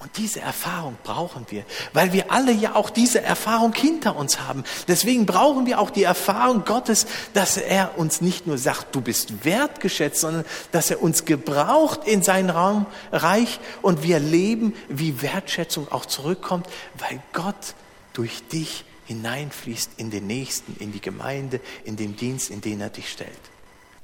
Und 0.00 0.16
diese 0.16 0.40
Erfahrung 0.40 0.96
brauchen 1.02 1.44
wir, 1.48 1.64
weil 1.92 2.12
wir 2.12 2.30
alle 2.30 2.52
ja 2.52 2.76
auch 2.76 2.88
diese 2.88 3.20
Erfahrung 3.20 3.74
hinter 3.74 4.14
uns 4.14 4.38
haben. 4.38 4.62
Deswegen 4.86 5.26
brauchen 5.26 5.66
wir 5.66 5.80
auch 5.80 5.90
die 5.90 6.04
Erfahrung 6.04 6.64
Gottes, 6.64 7.06
dass 7.34 7.56
er 7.56 7.98
uns 7.98 8.20
nicht 8.20 8.46
nur 8.46 8.58
sagt, 8.58 8.94
du 8.94 9.00
bist 9.00 9.44
wertgeschätzt, 9.44 10.20
sondern 10.20 10.44
dass 10.70 10.92
er 10.92 11.02
uns 11.02 11.24
gebraucht 11.24 12.06
in 12.06 12.22
sein 12.22 12.48
Raumreich 12.48 13.58
und 13.82 14.04
wir 14.04 14.20
leben, 14.20 14.72
wie 14.88 15.20
Wertschätzung 15.20 15.90
auch 15.90 16.06
zurückkommt, 16.06 16.68
weil 16.98 17.20
Gott 17.32 17.74
durch 18.12 18.46
dich 18.46 18.84
hineinfließt 19.06 19.92
in 19.96 20.12
den 20.12 20.28
Nächsten, 20.28 20.76
in 20.78 20.92
die 20.92 21.00
Gemeinde, 21.00 21.60
in 21.84 21.96
den 21.96 22.14
Dienst, 22.14 22.50
in 22.50 22.60
den 22.60 22.80
er 22.80 22.90
dich 22.90 23.10
stellt. 23.10 23.32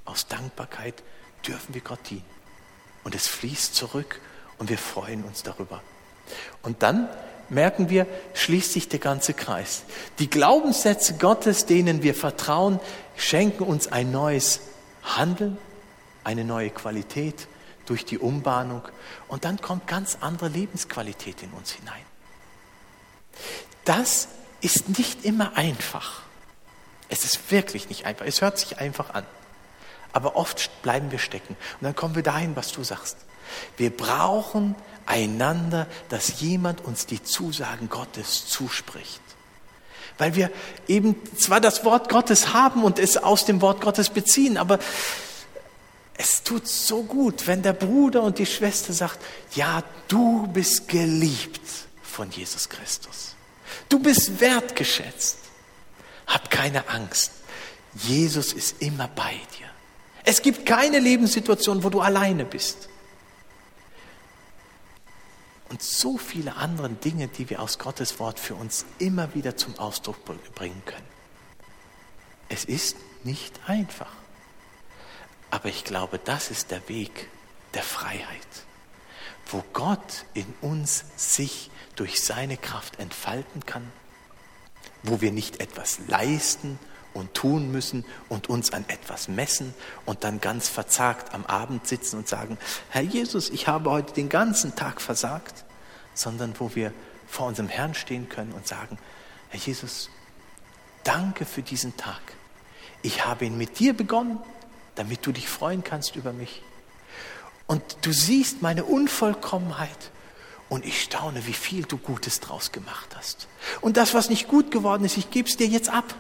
Aus 0.07 0.27
Dankbarkeit 0.27 1.05
dürfen 1.47 1.73
wir 1.73 1.83
Gott 1.83 2.01
dienen. 2.11 2.25
Und 3.05 3.15
es 3.15 3.29
fließt 3.29 3.77
zurück 3.77 4.21
und 4.65 4.71
wir 4.71 4.79
freuen 4.79 5.25
uns 5.25 5.43
darüber. 5.43 5.83
Und 6.63 6.83
dann 6.83 7.11
merken 7.51 7.91
wir, 7.91 8.07
schließt 8.33 8.73
sich 8.73 8.89
der 8.89 8.99
ganze 8.99 9.35
Kreis. 9.35 9.83
Die 10.19 10.31
Glaubenssätze 10.31 11.19
Gottes, 11.19 11.67
denen 11.67 12.03
wir 12.03 12.15
vertrauen, 12.15 12.81
schenken 13.15 13.65
uns 13.65 13.89
ein 13.89 14.11
neues 14.11 14.61
Handeln, 15.03 15.59
eine 16.25 16.45
neue 16.45 16.71
Qualität 16.71 17.47
durch 17.85 18.07
die 18.07 18.19
Umbahnung 18.19 18.81
und 19.29 19.45
dann 19.45 19.61
kommt 19.61 19.87
ganz 19.87 20.17
andere 20.23 20.49
Lebensqualität 20.49 21.43
in 21.43 21.51
uns 21.51 21.73
hinein. 21.73 22.01
Das 23.85 24.29
ist 24.63 24.97
nicht 24.97 25.27
immer 25.27 25.59
einfach. 25.59 26.23
Es 27.11 27.27
ist 27.27 27.51
wirklich 27.51 27.91
nicht 27.91 28.07
einfach. 28.07 28.25
Es 28.25 28.41
hört 28.41 28.59
sich 28.59 28.79
einfach 28.79 29.13
an. 29.13 29.27
Aber 30.15 30.37
oft 30.37 30.71
bleiben 30.81 31.11
wir 31.11 31.19
stecken. 31.19 31.55
Und 31.55 31.83
dann 31.83 31.95
kommen 31.95 32.15
wir 32.15 32.23
dahin, 32.23 32.57
was 32.57 32.73
du 32.73 32.83
sagst. 32.83 33.19
Wir 33.77 33.91
brauchen 33.91 34.75
einander, 35.07 35.87
dass 36.09 36.41
jemand 36.41 36.85
uns 36.85 37.07
die 37.07 37.23
Zusagen 37.23 37.89
Gottes 37.89 38.47
zuspricht. 38.47 39.21
Weil 40.19 40.35
wir 40.37 40.51
eben 40.87 41.17
zwar 41.37 41.61
das 41.61 41.85
Wort 41.85 42.09
Gottes 42.09 42.53
haben 42.53 42.85
und 42.85 42.99
es 42.99 43.17
aus 43.17 43.45
dem 43.45 43.61
Wort 43.61 43.81
Gottes 43.81 44.11
beziehen, 44.11 44.57
aber 44.57 44.79
es 46.17 46.45
tut 46.45 46.69
so 46.69 47.03
gut, 47.03 47.49
wenn 47.49 47.63
der 47.63 47.73
Bruder 47.73 48.23
und 48.23 48.39
die 48.39 48.47
Schwester 48.47 48.93
sagt, 48.93 49.19
ja, 49.55 49.83
du 50.07 50.47
bist 50.47 50.87
geliebt 50.87 51.61
von 52.03 52.31
Jesus 52.31 52.69
Christus. 52.69 53.35
Du 53.89 53.99
bist 53.99 54.41
wertgeschätzt. 54.41 55.39
Hab 56.29 56.51
keine 56.51 56.89
Angst. 56.89 57.33
Jesus 57.95 58.53
ist 58.53 58.81
immer 58.81 59.09
bei 59.09 59.33
dir. 59.59 59.67
Es 60.25 60.41
gibt 60.41 60.65
keine 60.65 61.01
Lebenssituation, 61.01 61.83
wo 61.83 61.91
du 61.91 62.01
alleine 62.01 62.45
bist 62.45 62.89
und 65.75 65.83
so 65.83 66.19
viele 66.19 66.55
andere 66.55 66.89
Dinge, 66.89 67.27
die 67.27 67.51
wir 67.51 67.61
aus 67.61 67.81
Gottes 67.81 68.21
Wort 68.21 68.39
für 68.39 68.55
uns 68.55 68.87
immer 69.01 69.35
wieder 69.35 69.57
zum 69.57 69.77
Ausdruck 69.77 70.25
bringen 70.55 70.81
können. 70.85 71.09
Es 72.49 72.65
ist 72.65 72.97
nicht 73.25 73.59
einfach. 73.67 74.13
Aber 75.51 75.69
ich 75.69 75.83
glaube, 75.83 76.21
das 76.21 76.53
ist 76.53 76.71
der 76.71 76.89
Weg 76.89 77.29
der 77.75 77.83
Freiheit, 77.83 78.47
wo 79.47 79.65
Gott 79.73 80.27
in 80.33 80.47
uns 80.61 81.07
sich 81.17 81.73
durch 81.97 82.23
seine 82.23 82.57
Kraft 82.57 83.01
entfalten 83.01 83.67
kann, 83.67 83.91
wo 85.03 85.21
wir 85.21 85.33
nicht 85.33 85.59
etwas 85.59 85.99
leisten 86.07 86.79
und 87.15 87.33
tun 87.33 87.71
müssen 87.73 88.05
und 88.29 88.49
uns 88.49 88.73
an 88.73 88.85
etwas 88.89 89.29
messen 89.29 89.73
und 90.05 90.25
dann 90.25 90.41
ganz 90.41 90.69
verzagt 90.69 91.33
am 91.33 91.47
Abend 91.47 91.87
sitzen 91.87 92.19
und 92.19 92.29
sagen, 92.29 92.59
Herr 92.91 93.03
Jesus, 93.03 93.49
ich 93.49 93.69
habe 93.69 93.91
heute 93.91 94.13
den 94.13 94.29
ganzen 94.29 94.75
Tag 94.75 95.01
versagt, 95.01 95.65
sondern 96.13 96.55
wo 96.59 96.75
wir 96.75 96.93
vor 97.27 97.47
unserem 97.47 97.69
Herrn 97.69 97.95
stehen 97.95 98.29
können 98.29 98.53
und 98.53 98.67
sagen, 98.67 98.99
Herr 99.49 99.61
Jesus, 99.61 100.11
danke 101.05 101.45
für 101.45 101.63
diesen 101.63 101.97
Tag. 101.97 102.21
Ich 103.03 103.25
habe 103.25 103.45
ihn 103.45 103.57
mit 103.57 103.79
dir 103.79 103.95
begonnen, 103.95 104.39
damit 104.97 105.25
du 105.27 105.33
dich 105.33 105.49
freuen 105.49 105.85
kannst 105.85 106.17
über 106.17 106.33
mich. 106.33 106.63
Und 107.67 107.83
du 108.03 108.13
siehst 108.13 108.63
meine 108.63 108.85
Unvollkommenheit 108.85 110.11
und 110.69 110.85
ich 110.85 111.03
staune, 111.03 111.47
wie 111.47 111.53
viel 111.53 111.85
du 111.85 111.97
Gutes 111.97 112.41
draus 112.41 112.73
gemacht 112.73 113.15
hast. 113.17 113.49
Und 113.81 113.97
das, 113.97 114.15
was 114.15 114.31
nicht 114.31 114.49
gut 114.49 114.71
geworden 114.71 115.05
ist, 115.05 115.17
ich 115.17 115.31
gebe 115.31 115.49
es 115.49 115.57
dir 115.57 115.67
jetzt 115.67 115.89
ab 115.89 116.15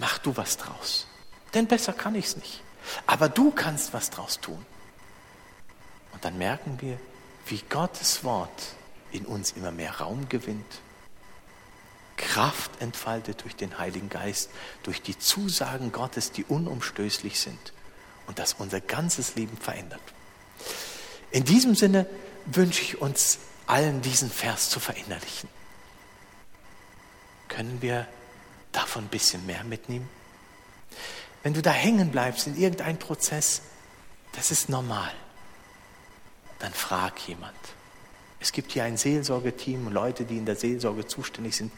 mach 0.00 0.18
du 0.18 0.36
was 0.36 0.56
draus. 0.56 1.06
Denn 1.54 1.66
besser 1.66 1.92
kann 1.92 2.14
ich 2.14 2.26
es 2.26 2.36
nicht. 2.36 2.62
Aber 3.06 3.28
du 3.28 3.50
kannst 3.52 3.92
was 3.92 4.10
draus 4.10 4.40
tun. 4.40 4.64
Und 6.12 6.24
dann 6.24 6.38
merken 6.38 6.80
wir, 6.80 6.98
wie 7.46 7.62
Gottes 7.68 8.24
Wort 8.24 8.74
in 9.12 9.26
uns 9.26 9.52
immer 9.52 9.70
mehr 9.70 10.00
Raum 10.00 10.28
gewinnt, 10.28 10.80
Kraft 12.16 12.80
entfaltet 12.80 13.42
durch 13.42 13.56
den 13.56 13.78
Heiligen 13.78 14.08
Geist, 14.08 14.50
durch 14.82 15.00
die 15.02 15.18
Zusagen 15.18 15.90
Gottes, 15.92 16.32
die 16.32 16.44
unumstößlich 16.44 17.40
sind 17.40 17.72
und 18.26 18.38
das 18.38 18.54
unser 18.54 18.80
ganzes 18.80 19.36
Leben 19.36 19.56
verändert. 19.56 20.02
In 21.30 21.44
diesem 21.44 21.74
Sinne 21.74 22.06
wünsche 22.46 22.82
ich 22.82 23.00
uns 23.00 23.38
allen 23.66 24.02
diesen 24.02 24.30
Vers 24.30 24.68
zu 24.68 24.80
verinnerlichen. 24.80 25.48
Können 27.48 27.80
wir 27.80 28.06
davon 28.72 29.04
ein 29.04 29.08
bisschen 29.08 29.44
mehr 29.46 29.64
mitnehmen? 29.64 30.08
Wenn 31.42 31.54
du 31.54 31.62
da 31.62 31.70
hängen 31.70 32.10
bleibst 32.10 32.46
in 32.46 32.56
irgendeinem 32.56 32.98
Prozess, 32.98 33.62
das 34.32 34.50
ist 34.50 34.68
normal. 34.68 35.10
Dann 36.58 36.72
frag 36.72 37.18
jemand. 37.26 37.56
Es 38.38 38.52
gibt 38.52 38.72
hier 38.72 38.84
ein 38.84 38.96
Seelsorgeteam 38.96 39.86
und 39.86 39.92
Leute, 39.92 40.24
die 40.24 40.38
in 40.38 40.46
der 40.46 40.56
Seelsorge 40.56 41.06
zuständig 41.06 41.56
sind. 41.56 41.72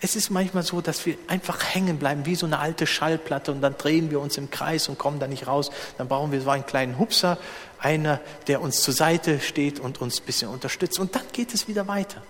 Es 0.00 0.16
ist 0.16 0.28
manchmal 0.28 0.62
so, 0.62 0.82
dass 0.82 1.06
wir 1.06 1.16
einfach 1.28 1.74
hängen 1.74 1.98
bleiben, 1.98 2.26
wie 2.26 2.34
so 2.34 2.44
eine 2.44 2.58
alte 2.58 2.86
Schallplatte 2.86 3.52
und 3.52 3.62
dann 3.62 3.78
drehen 3.78 4.10
wir 4.10 4.20
uns 4.20 4.36
im 4.36 4.50
Kreis 4.50 4.88
und 4.88 4.98
kommen 4.98 5.18
da 5.18 5.26
nicht 5.26 5.46
raus. 5.46 5.70
Dann 5.96 6.08
brauchen 6.08 6.30
wir 6.30 6.42
so 6.42 6.50
einen 6.50 6.66
kleinen 6.66 6.98
Hupser, 6.98 7.38
einer, 7.78 8.20
der 8.46 8.60
uns 8.60 8.82
zur 8.82 8.92
Seite 8.92 9.40
steht 9.40 9.80
und 9.80 10.02
uns 10.02 10.20
ein 10.20 10.26
bisschen 10.26 10.50
unterstützt. 10.50 10.98
Und 10.98 11.14
dann 11.14 11.24
geht 11.32 11.54
es 11.54 11.68
wieder 11.68 11.88
weiter. 11.88 12.22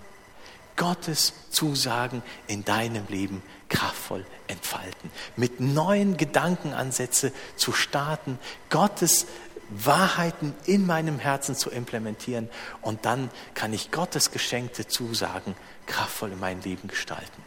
Gottes 0.75 1.33
Zusagen 1.49 2.21
in 2.47 2.65
deinem 2.65 3.05
Leben 3.07 3.41
kraftvoll 3.69 4.25
entfalten, 4.47 5.09
mit 5.35 5.59
neuen 5.59 6.17
Gedankenansätzen 6.17 7.31
zu 7.55 7.71
starten, 7.71 8.39
Gottes 8.69 9.25
Wahrheiten 9.69 10.53
in 10.65 10.85
meinem 10.85 11.17
Herzen 11.17 11.55
zu 11.55 11.69
implementieren 11.69 12.49
und 12.81 13.05
dann 13.05 13.31
kann 13.55 13.73
ich 13.73 13.91
Gottes 13.91 14.31
geschenkte 14.31 14.87
Zusagen 14.87 15.55
kraftvoll 15.87 16.33
in 16.33 16.39
mein 16.39 16.61
Leben 16.61 16.87
gestalten. 16.87 17.44